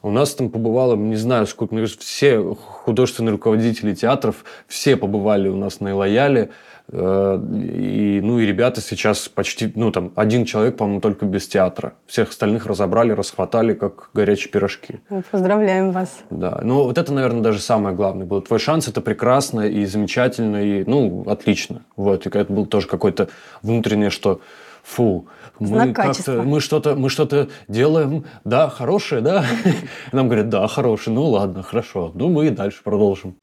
У 0.00 0.10
нас 0.10 0.34
там 0.34 0.48
побывало, 0.48 0.94
не 0.96 1.16
знаю 1.16 1.46
сколько, 1.46 1.74
все 1.98 2.40
художественные 2.84 3.32
руководители 3.32 3.94
театров, 3.94 4.44
все 4.66 4.96
побывали 4.96 5.48
у 5.48 5.56
нас 5.56 5.80
на 5.80 5.90
Илояле. 5.90 6.50
Э, 6.90 7.38
и, 7.52 8.20
ну 8.22 8.38
и 8.38 8.46
ребята 8.46 8.80
сейчас 8.80 9.28
почти, 9.28 9.70
ну 9.74 9.90
там, 9.90 10.12
один 10.14 10.44
человек, 10.44 10.76
по-моему, 10.76 11.00
только 11.00 11.26
без 11.26 11.48
театра. 11.48 11.94
Всех 12.06 12.30
остальных 12.30 12.66
разобрали, 12.66 13.12
расхватали, 13.12 13.74
как 13.74 14.10
горячие 14.14 14.50
пирожки. 14.50 15.00
Мы 15.10 15.22
поздравляем 15.30 15.90
вас. 15.90 16.20
Да, 16.30 16.60
ну 16.62 16.84
вот 16.84 16.96
это, 16.96 17.12
наверное, 17.12 17.42
даже 17.42 17.60
самое 17.60 17.94
главное 17.94 18.24
было. 18.24 18.40
Твой 18.40 18.58
шанс– 18.60 18.88
это 18.88 19.00
прекрасно 19.00 19.62
и 19.62 19.84
замечательно, 19.84 20.64
и, 20.64 20.84
ну, 20.84 21.24
отлично. 21.26 21.82
Вот, 21.96 22.26
и 22.26 22.28
это 22.30 22.52
был 22.52 22.66
тоже 22.66 22.86
какой-то 22.86 23.28
внутреннее, 23.62 24.10
что 24.10 24.40
фу, 24.88 25.26
мы 25.58 25.92
как-то, 25.92 26.42
мы 26.42 26.60
что-то, 26.60 26.96
мы 26.96 27.10
что-то 27.10 27.48
делаем, 27.68 28.24
да, 28.44 28.68
хорошее, 28.68 29.20
да? 29.20 29.44
Нам 30.12 30.28
говорят, 30.28 30.48
да, 30.48 30.66
хорошее, 30.66 31.14
ну 31.14 31.24
ладно, 31.24 31.62
хорошо, 31.62 32.10
ну 32.14 32.28
мы 32.28 32.46
и 32.46 32.50
дальше 32.50 32.82
продолжим. 32.82 33.36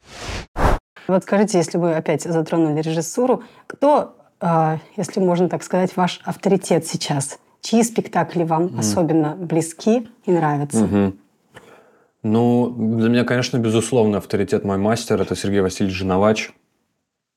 Вот 1.08 1.24
скажите, 1.24 1.60
если 1.60 1.78
вы 1.78 1.94
опять 1.94 2.24
затронули 2.24 2.82
режиссуру, 2.82 3.44
кто, 3.68 4.16
а, 4.40 4.80
если 4.98 5.20
можно 5.20 5.48
так 5.50 5.64
сказать, 5.64 5.96
ваш 5.96 6.20
авторитет 6.24 6.88
сейчас? 6.88 7.38
Чьи 7.62 7.84
спектакли 7.84 8.44
вам 8.44 8.68
mm. 8.68 8.80
особенно 8.80 9.36
близки 9.36 10.08
и 10.26 10.32
нравятся? 10.32 10.86
Mm-hmm. 10.86 11.18
Ну, 12.24 12.70
для 12.98 13.10
меня, 13.10 13.24
конечно, 13.24 13.58
безусловно, 13.58 14.18
авторитет 14.18 14.64
мой 14.64 14.78
мастер– 14.78 15.22
это 15.22 15.36
Сергей 15.36 15.62
Васильевич 15.62 15.96
Жиновач, 15.96 16.52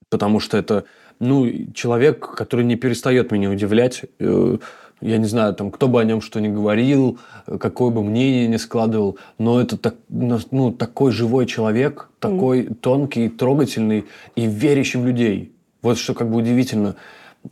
потому 0.09 0.41
что 0.41 0.57
это 0.57 0.85
ну, 1.21 1.51
человек, 1.75 2.35
который 2.35 2.65
не 2.65 2.77
перестает 2.77 3.33
меня 3.33 3.51
удивлять. 3.51 4.03
Э, 4.19 4.59
я 5.01 5.19
не 5.19 5.27
знаю, 5.27 5.55
там, 5.55 5.71
кто 5.71 5.89
бы 5.89 6.01
о 6.01 6.05
нем 6.05 6.21
что 6.21 6.41
ни 6.41 6.49
говорил, 6.49 7.19
какое 7.61 7.91
бы 7.91 8.03
мнение 8.03 8.49
ни 8.49 8.57
складывал, 8.57 9.19
но 9.39 9.61
это 9.61 9.77
так, 9.77 9.95
ну, 10.09 10.73
такой 10.73 11.13
живой 11.13 11.47
человек, 11.47 12.09
такой 12.19 12.63
mm. 12.63 12.75
тонкий, 12.75 13.29
трогательный 13.29 14.07
и 14.35 14.47
верящий 14.47 15.01
в 15.01 15.07
людей. 15.07 15.53
Вот 15.83 15.99
что 15.99 16.15
как 16.15 16.31
бы 16.31 16.37
удивительно. 16.37 16.97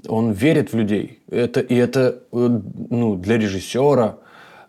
Он 0.08 0.32
верит 0.32 0.72
в 0.72 0.76
людей. 0.76 1.20
Это, 1.30 1.60
и 1.60 1.74
это 1.74 2.22
э, 2.32 2.60
ну, 2.90 3.14
для 3.14 3.38
режиссера, 3.38 4.18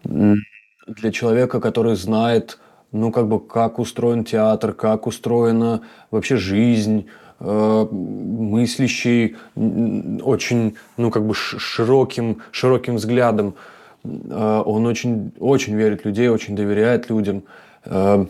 для 0.03 1.11
человека, 1.11 1.59
который 1.59 1.95
знает, 1.95 2.59
ну, 2.91 3.11
как 3.11 3.27
бы, 3.27 3.39
как 3.39 3.79
устроен 3.79 4.23
театр, 4.23 4.73
как 4.73 5.07
устроена 5.07 5.81
вообще 6.11 6.37
жизнь, 6.37 7.07
Э, 7.07 7.26
мыслящий, 7.39 9.35
очень, 9.55 10.75
ну, 10.97 11.11
как 11.11 11.25
бы 11.25 11.33
широким, 11.35 12.41
широким 12.51 12.95
взглядом. 12.95 13.55
Э, 14.03 14.63
он 14.65 14.85
очень, 14.85 15.31
очень 15.39 15.75
верит 15.75 16.03
людей, 16.05 16.29
очень 16.29 16.55
доверяет 16.55 17.09
людям. 17.09 17.43
Э, 17.85 18.25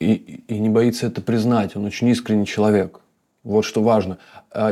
и, 0.00 0.42
и 0.48 0.58
не 0.58 0.68
боится 0.68 1.06
это 1.06 1.22
признать. 1.22 1.76
Он 1.76 1.84
очень 1.86 2.08
искренний 2.08 2.46
человек. 2.46 3.00
Вот 3.42 3.64
что 3.64 3.82
важно. 3.82 4.18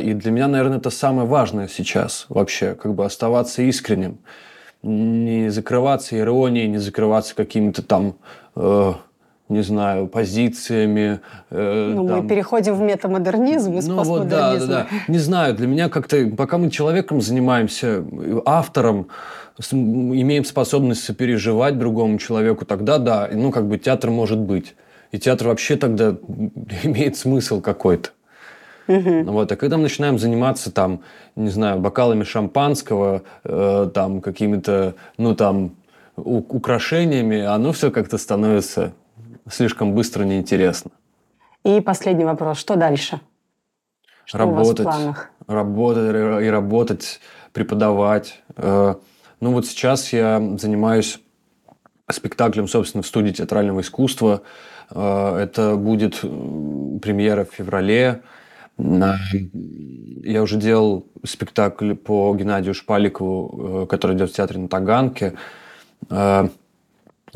И 0.03 0.13
для 0.13 0.31
меня, 0.31 0.49
наверное, 0.49 0.79
это 0.79 0.91
самое 0.91 1.27
важное 1.27 1.69
сейчас 1.69 2.27
вообще, 2.29 2.75
как 2.75 2.95
бы 2.95 3.05
оставаться 3.05 3.63
искренним. 3.63 4.19
Не 4.83 5.51
закрываться 5.51 6.19
иронией, 6.19 6.69
не 6.69 6.79
закрываться 6.79 7.35
какими-то 7.35 7.83
там 7.83 8.17
не 9.49 9.63
знаю, 9.63 10.07
позициями. 10.09 11.21
Э, 11.51 11.93
ну, 11.95 12.07
там. 12.07 12.19
мы 12.19 12.29
переходим 12.29 12.75
в 12.75 12.81
метамодернизм 12.81 13.79
из 13.79 13.87
ну, 13.87 14.03
Вот, 14.03 14.29
да, 14.29 14.57
да, 14.59 14.67
да. 14.67 14.87
Не 15.09 15.19
знаю, 15.19 15.55
для 15.55 15.67
меня 15.67 15.89
как-то, 15.89 16.31
пока 16.37 16.59
мы 16.59 16.71
человеком 16.71 17.21
занимаемся, 17.21 18.05
автором, 18.45 19.09
имеем 19.71 20.45
способность 20.45 21.05
сопереживать 21.05 21.79
другому 21.79 22.19
человеку, 22.19 22.65
тогда 22.65 22.99
да, 22.99 23.29
ну, 23.33 23.51
как 23.51 23.67
бы 23.67 23.79
театр 23.79 24.11
может 24.11 24.39
быть. 24.39 24.75
И 25.11 25.19
театр 25.19 25.49
вообще 25.49 25.77
тогда 25.77 26.17
имеет 26.83 27.17
смысл 27.17 27.61
какой-то. 27.61 28.11
Угу. 28.87 29.25
Вот, 29.25 29.53
а 29.53 29.57
когда 29.57 29.77
мы 29.77 29.85
начинаем 29.85 30.19
заниматься 30.19 30.71
там, 30.73 31.01
не 31.37 31.51
знаю, 31.51 31.79
бокалами 31.79 32.25
шампанского, 32.25 33.23
э, 33.45 33.91
там 33.93 34.23
какими-то, 34.23 34.95
ну 35.19 35.35
там, 35.35 35.73
украшениями, 36.17 37.41
оно 37.41 37.73
все 37.73 37.91
как-то 37.91 38.19
становится 38.19 38.93
слишком 39.51 39.95
быстро 39.95 40.25
неинтересно. 40.25 40.91
И 41.65 41.81
последний 41.81 42.25
вопрос. 42.25 42.59
Что 42.59 42.77
дальше? 42.77 43.21
Что 44.25 44.39
работать, 44.39 44.81
у 44.81 44.85
вас 44.85 44.95
в 44.95 44.99
планах? 44.99 45.31
Работать 45.47 46.45
и 46.45 46.49
работать, 46.49 47.21
преподавать. 47.53 48.43
Э, 48.57 48.95
ну 49.41 49.53
вот 49.53 49.67
сейчас 49.67 50.13
я 50.13 50.41
занимаюсь 50.59 51.21
спектаклем, 52.11 52.69
собственно, 52.69 53.03
в 53.03 53.07
студии 53.07 53.33
театрального 53.33 53.81
искусства. 53.81 54.43
Э, 54.91 55.37
это 55.37 55.77
будет 55.77 56.21
премьера 56.21 57.45
в 57.45 57.55
феврале. 57.55 58.23
Я 58.77 60.43
уже 60.43 60.57
делал 60.57 61.07
спектакль 61.25 61.95
по 61.95 62.35
Геннадию 62.35 62.75
Шпаликову, 62.75 63.85
э, 63.85 63.87
который 63.87 64.17
идет 64.17 64.31
в 64.31 64.35
театре 64.35 64.61
на 64.61 64.69
Таганке 64.69 65.35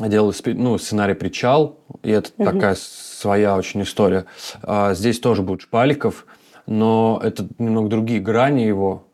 делал 0.09 0.33
ну, 0.45 0.77
сценарий 0.77 1.13
«Причал», 1.13 1.79
и 2.01 2.11
это 2.11 2.29
угу. 2.37 2.51
такая 2.51 2.75
своя 2.75 3.55
очень 3.55 3.83
история. 3.83 4.25
А 4.61 4.93
здесь 4.93 5.19
тоже 5.19 5.41
будет 5.41 5.61
Шпаликов, 5.61 6.25
но 6.67 7.19
это 7.23 7.47
немного 7.57 7.89
другие 7.89 8.19
грани 8.19 8.61
его. 8.61 9.05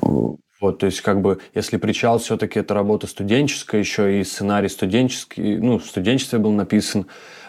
Вот, 0.00 0.78
то 0.78 0.86
есть, 0.86 1.00
как 1.00 1.20
бы, 1.22 1.40
если 1.54 1.76
«Причал» 1.76 2.18
все-таки 2.18 2.60
это 2.60 2.72
работа 2.72 3.08
студенческая, 3.08 3.80
еще 3.80 4.20
и 4.20 4.24
сценарий 4.24 4.68
студенческий, 4.68 5.58
ну, 5.58 5.78
в 5.78 5.84
студенчестве 5.84 6.38
был 6.38 6.52
написан, 6.52 7.06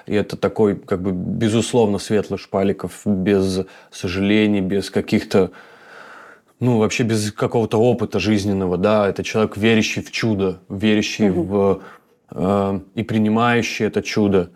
и 0.08 0.16
это 0.16 0.36
такой, 0.36 0.76
как 0.76 1.02
бы, 1.04 1.12
безусловно, 1.12 2.00
светлый 2.00 2.40
Шпаликов, 2.40 3.02
без 3.06 3.62
сожалений, 3.92 4.62
без 4.62 4.90
каких-то 4.90 5.52
ну, 6.60 6.78
вообще 6.78 7.04
без 7.04 7.32
какого-то 7.32 7.78
опыта 7.78 8.20
жизненного, 8.20 8.78
да, 8.78 9.10
это 9.10 9.24
человек, 9.24 9.58
верящий 9.58 10.02
в 10.02 10.12
чудо, 10.12 10.62
верящий 10.70 11.30
угу. 11.30 11.44
в 11.44 11.82
Э, 12.34 12.80
и 12.96 13.04
принимающий 13.04 13.86
это 13.86 14.02
чудо, 14.02 14.50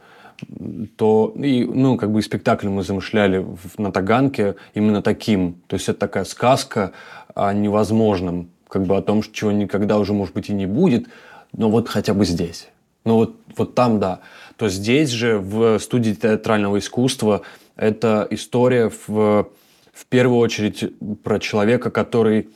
то, 0.97 1.33
и, 1.35 1.63
ну, 1.63 1.97
как 1.97 2.11
бы 2.11 2.21
спектакль 2.21 2.67
мы 2.67 2.83
замышляли 2.83 3.45
на 3.77 3.91
Таганке 3.91 4.55
именно 4.73 5.01
таким. 5.01 5.61
То 5.67 5.75
есть 5.75 5.89
это 5.89 5.99
такая 5.99 6.25
сказка 6.25 6.91
о 7.35 7.53
невозможном, 7.53 8.49
как 8.67 8.85
бы 8.85 8.97
о 8.97 9.01
том, 9.01 9.21
чего 9.31 9.51
никогда 9.51 9.97
уже, 9.97 10.13
может 10.13 10.33
быть, 10.33 10.49
и 10.49 10.53
не 10.53 10.65
будет, 10.65 11.07
но 11.53 11.69
вот 11.69 11.87
хотя 11.87 12.13
бы 12.13 12.25
здесь. 12.25 12.69
Ну 13.05 13.15
вот, 13.15 13.35
вот 13.55 13.73
там, 13.73 13.99
да. 13.99 14.19
То 14.57 14.69
здесь 14.69 15.09
же, 15.09 15.37
в 15.37 15.79
студии 15.79 16.11
театрального 16.11 16.79
искусства, 16.79 17.41
это 17.75 18.27
история 18.31 18.91
в, 19.07 19.49
в 19.93 20.05
первую 20.09 20.39
очередь 20.39 20.83
про 21.23 21.39
человека, 21.39 21.89
который 21.89 22.49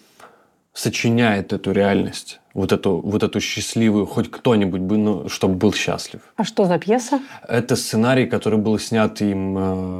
сочиняет 0.73 1.53
эту 1.53 1.71
реальность 1.71 2.41
вот 2.53 2.71
эту, 2.71 2.97
вот 2.97 3.23
эту 3.23 3.39
счастливую, 3.39 4.05
хоть 4.05 4.29
кто-нибудь 4.29 4.81
бы, 4.81 4.97
ну, 4.97 5.29
чтобы 5.29 5.55
был 5.55 5.73
счастлив. 5.73 6.21
А 6.36 6.43
что 6.43 6.65
за 6.65 6.77
пьеса? 6.77 7.21
Это 7.47 7.75
сценарий, 7.75 8.25
который 8.25 8.60
был 8.60 8.77
снят 8.77 9.21
им, 9.21 9.57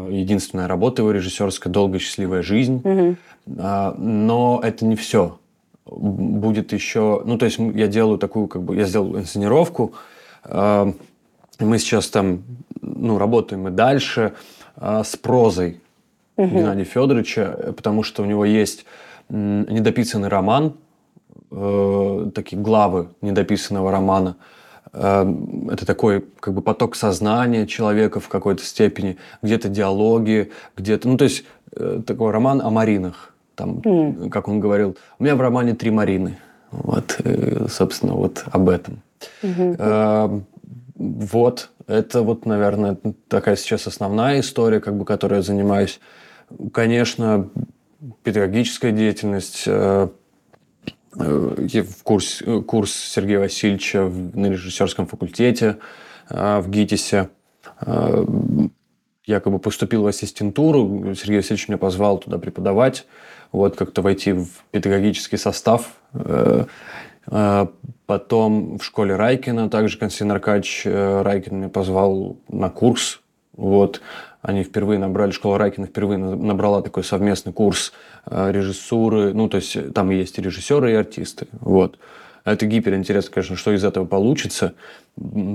э, 0.10 0.13
единственная 0.13 0.67
работа 0.67 1.01
его 1.01 1.12
режиссерская 1.12 1.71
«Долгая 1.71 1.99
счастливая 1.99 2.41
жизнь». 2.41 2.81
Угу. 2.84 3.15
Но 3.47 4.62
это 4.63 4.86
не 4.86 4.95
все. 4.95 5.38
Будет 5.86 6.73
еще... 6.73 7.21
Ну, 7.25 7.38
то 7.38 7.45
есть 7.45 7.57
я 7.57 7.88
делаю 7.88 8.17
такую, 8.17 8.47
как 8.47 8.63
бы, 8.63 8.75
я 8.75 8.86
сделал 8.86 9.17
инсценировку. 9.17 9.93
А, 10.43 10.93
мы 11.60 11.79
сейчас 11.79 12.07
там, 12.10 12.43
ну, 12.81 13.17
работаем 13.17 13.67
и 13.67 13.71
дальше 13.71 14.34
а, 14.75 15.03
с 15.03 15.15
прозой 15.15 15.81
угу. 16.38 16.55
Геннадия 16.55 16.84
Федоровича, 16.84 17.73
потому 17.75 18.03
что 18.03 18.23
у 18.23 18.25
него 18.25 18.45
есть 18.45 18.86
недописанный 19.32 20.28
роман– 20.28 20.76
э, 21.52 22.32
такие 22.34 22.62
главы 22.62 23.10
недописанного 23.22 23.91
романа. 23.91 24.38
Э, 24.94 25.26
это 25.72 25.86
такой 25.86 26.26
как 26.39 26.54
бы 26.54 26.62
поток 26.62 26.96
сознания 26.96 27.67
человека 27.67 28.20
в 28.20 28.30
какой-то 28.30 28.63
степени, 28.63 29.17
где-то 29.41 29.70
диалоги, 29.70 30.52
где-то, 30.78 31.08
ну 31.08 31.17
то 31.17 31.26
есть 31.26 31.44
э, 31.76 32.02
такой 32.06 32.32
роман 32.32 32.62
о 32.62 32.70
Маринах, 32.70 33.34
там, 33.56 33.80
mm. 33.80 34.30
как 34.30 34.48
он 34.48 34.60
говорил, 34.60 34.98
у 35.20 35.24
меня 35.24 35.36
в 35.36 35.41
романе 35.41 35.74
три 35.74 35.91
Марины, 35.91 36.38
вот, 36.72 37.20
э, 37.24 37.67
собственно, 37.70 38.13
вот 38.13 38.44
об 38.52 38.70
этом. 38.70 39.02
Mm-hmm. 39.44 39.76
Э, 39.78 40.41
вот, 40.96 41.70
это 41.88 42.22
вот, 42.22 42.46
наверное, 42.46 42.98
такая 43.28 43.56
сейчас 43.56 43.88
основная 43.88 44.39
история, 44.39 44.80
как 44.80 44.96
бы, 44.96 45.04
которой 45.04 45.36
я 45.38 45.41
занимаюсь. 45.41 46.00
Конечно, 46.74 47.50
педагогическая 48.24 48.92
деятельность, 48.92 49.64
э, 49.68 50.08
Э, 51.18 51.82
в 51.82 52.04
курс, 52.04 52.42
э, 52.42 52.62
курс 52.62 52.94
Сергея 52.94 53.40
Васильевича 53.40 54.04
на 54.04 54.48
режиссерском 54.48 55.08
факультете 55.08 55.78
в 56.30 56.64
ГИТИСе. 56.68 57.30
Якобы 59.26 59.60
поступил 59.60 60.04
в 60.04 60.08
ассистентуру. 60.08 61.14
Сергей 61.16 61.38
Васильевич 61.38 61.68
меня 61.68 61.78
позвал 61.78 62.20
туда 62.20 62.38
преподавать. 62.38 63.06
Вот 63.52 63.76
как-то 63.76 64.02
войти 64.02 64.32
в 64.32 64.48
педагогический 64.72 65.36
состав. 65.36 65.92
Потом 68.06 68.78
в 68.78 68.84
школе 68.84 69.18
Райкина 69.18 69.70
также 69.70 69.98
Константин 69.98 70.32
Аркадьевич 70.32 70.84
Райкин 70.86 71.58
меня 71.58 71.70
позвал 71.70 72.38
на 72.48 72.70
курс. 72.70 73.20
Вот. 73.56 74.02
Они 74.42 74.64
впервые 74.64 75.00
набрали, 75.00 75.32
школа 75.32 75.58
Райкина 75.58 75.88
впервые 75.88 76.18
набрала 76.18 76.82
такой 76.82 77.04
совместный 77.04 77.54
курс 77.54 77.94
э, 78.26 78.52
режиссуры. 78.52 79.34
Ну, 79.34 79.50
то 79.50 79.58
есть 79.58 79.94
там 79.94 80.10
есть 80.10 80.38
и 80.38 80.42
режиссеры, 80.42 80.92
и 80.92 80.96
артисты. 80.96 81.48
Вот. 81.60 81.98
Это 82.44 82.66
гиперинтересно, 82.66 83.32
конечно, 83.32 83.56
что 83.56 83.72
из 83.72 83.84
этого 83.84 84.06
получится, 84.06 84.74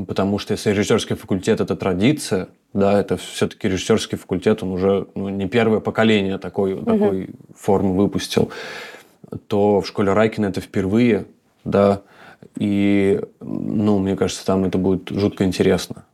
потому 0.07 0.39
что 0.39 0.53
если 0.53 0.71
режиссерский 0.71 1.17
факультет– 1.17 1.61
это 1.63 1.75
традиция, 1.75 2.49
да, 2.73 3.01
это 3.01 3.17
все-таки 3.17 3.69
режиссерский 3.69 4.17
факультет, 4.17 4.63
он 4.63 4.73
уже 4.73 5.07
ну, 5.17 5.29
не 5.29 5.49
первое 5.49 5.81
поколение 5.81 6.39
такой, 6.39 6.75
угу. 6.75 6.85
такой 6.85 7.31
формы 7.57 7.97
выпустил, 7.97 8.51
то 9.49 9.81
в 9.81 9.87
школе 9.89 10.13
Райкина 10.13 10.47
это 10.47 10.61
впервые, 10.61 11.27
да, 11.65 12.03
и, 12.57 13.21
ну, 13.41 13.99
мне 13.99 14.15
кажется, 14.15 14.47
там 14.47 14.65
это 14.65 14.79
будет 14.79 15.09
жутко 15.09 15.45
интересно. 15.45 16.05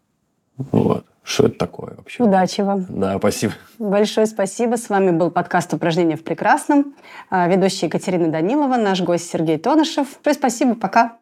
Вот. 0.56 1.04
Что 1.22 1.46
это 1.46 1.56
такое 1.58 1.94
вообще? 1.96 2.22
Удачи 2.22 2.62
вам. 2.62 2.86
Да, 2.88 3.16
спасибо. 3.18 3.52
Большое 3.78 4.26
спасибо. 4.26 4.76
С 4.76 4.88
вами 4.88 5.10
был 5.10 5.30
подкаст 5.30 5.72
«Упражнения 5.72 6.16
в 6.16 6.24
прекрасном». 6.24 6.94
А, 7.30 7.46
ведущая 7.46 7.86
Екатерина 7.86 8.28
Данилова, 8.28 8.76
наш 8.76 9.00
гость 9.02 9.30
Сергей 9.30 9.58
Тонышев. 9.58 10.08
Большое 10.22 10.34
спасибо. 10.34 10.74
Пока. 10.74 11.18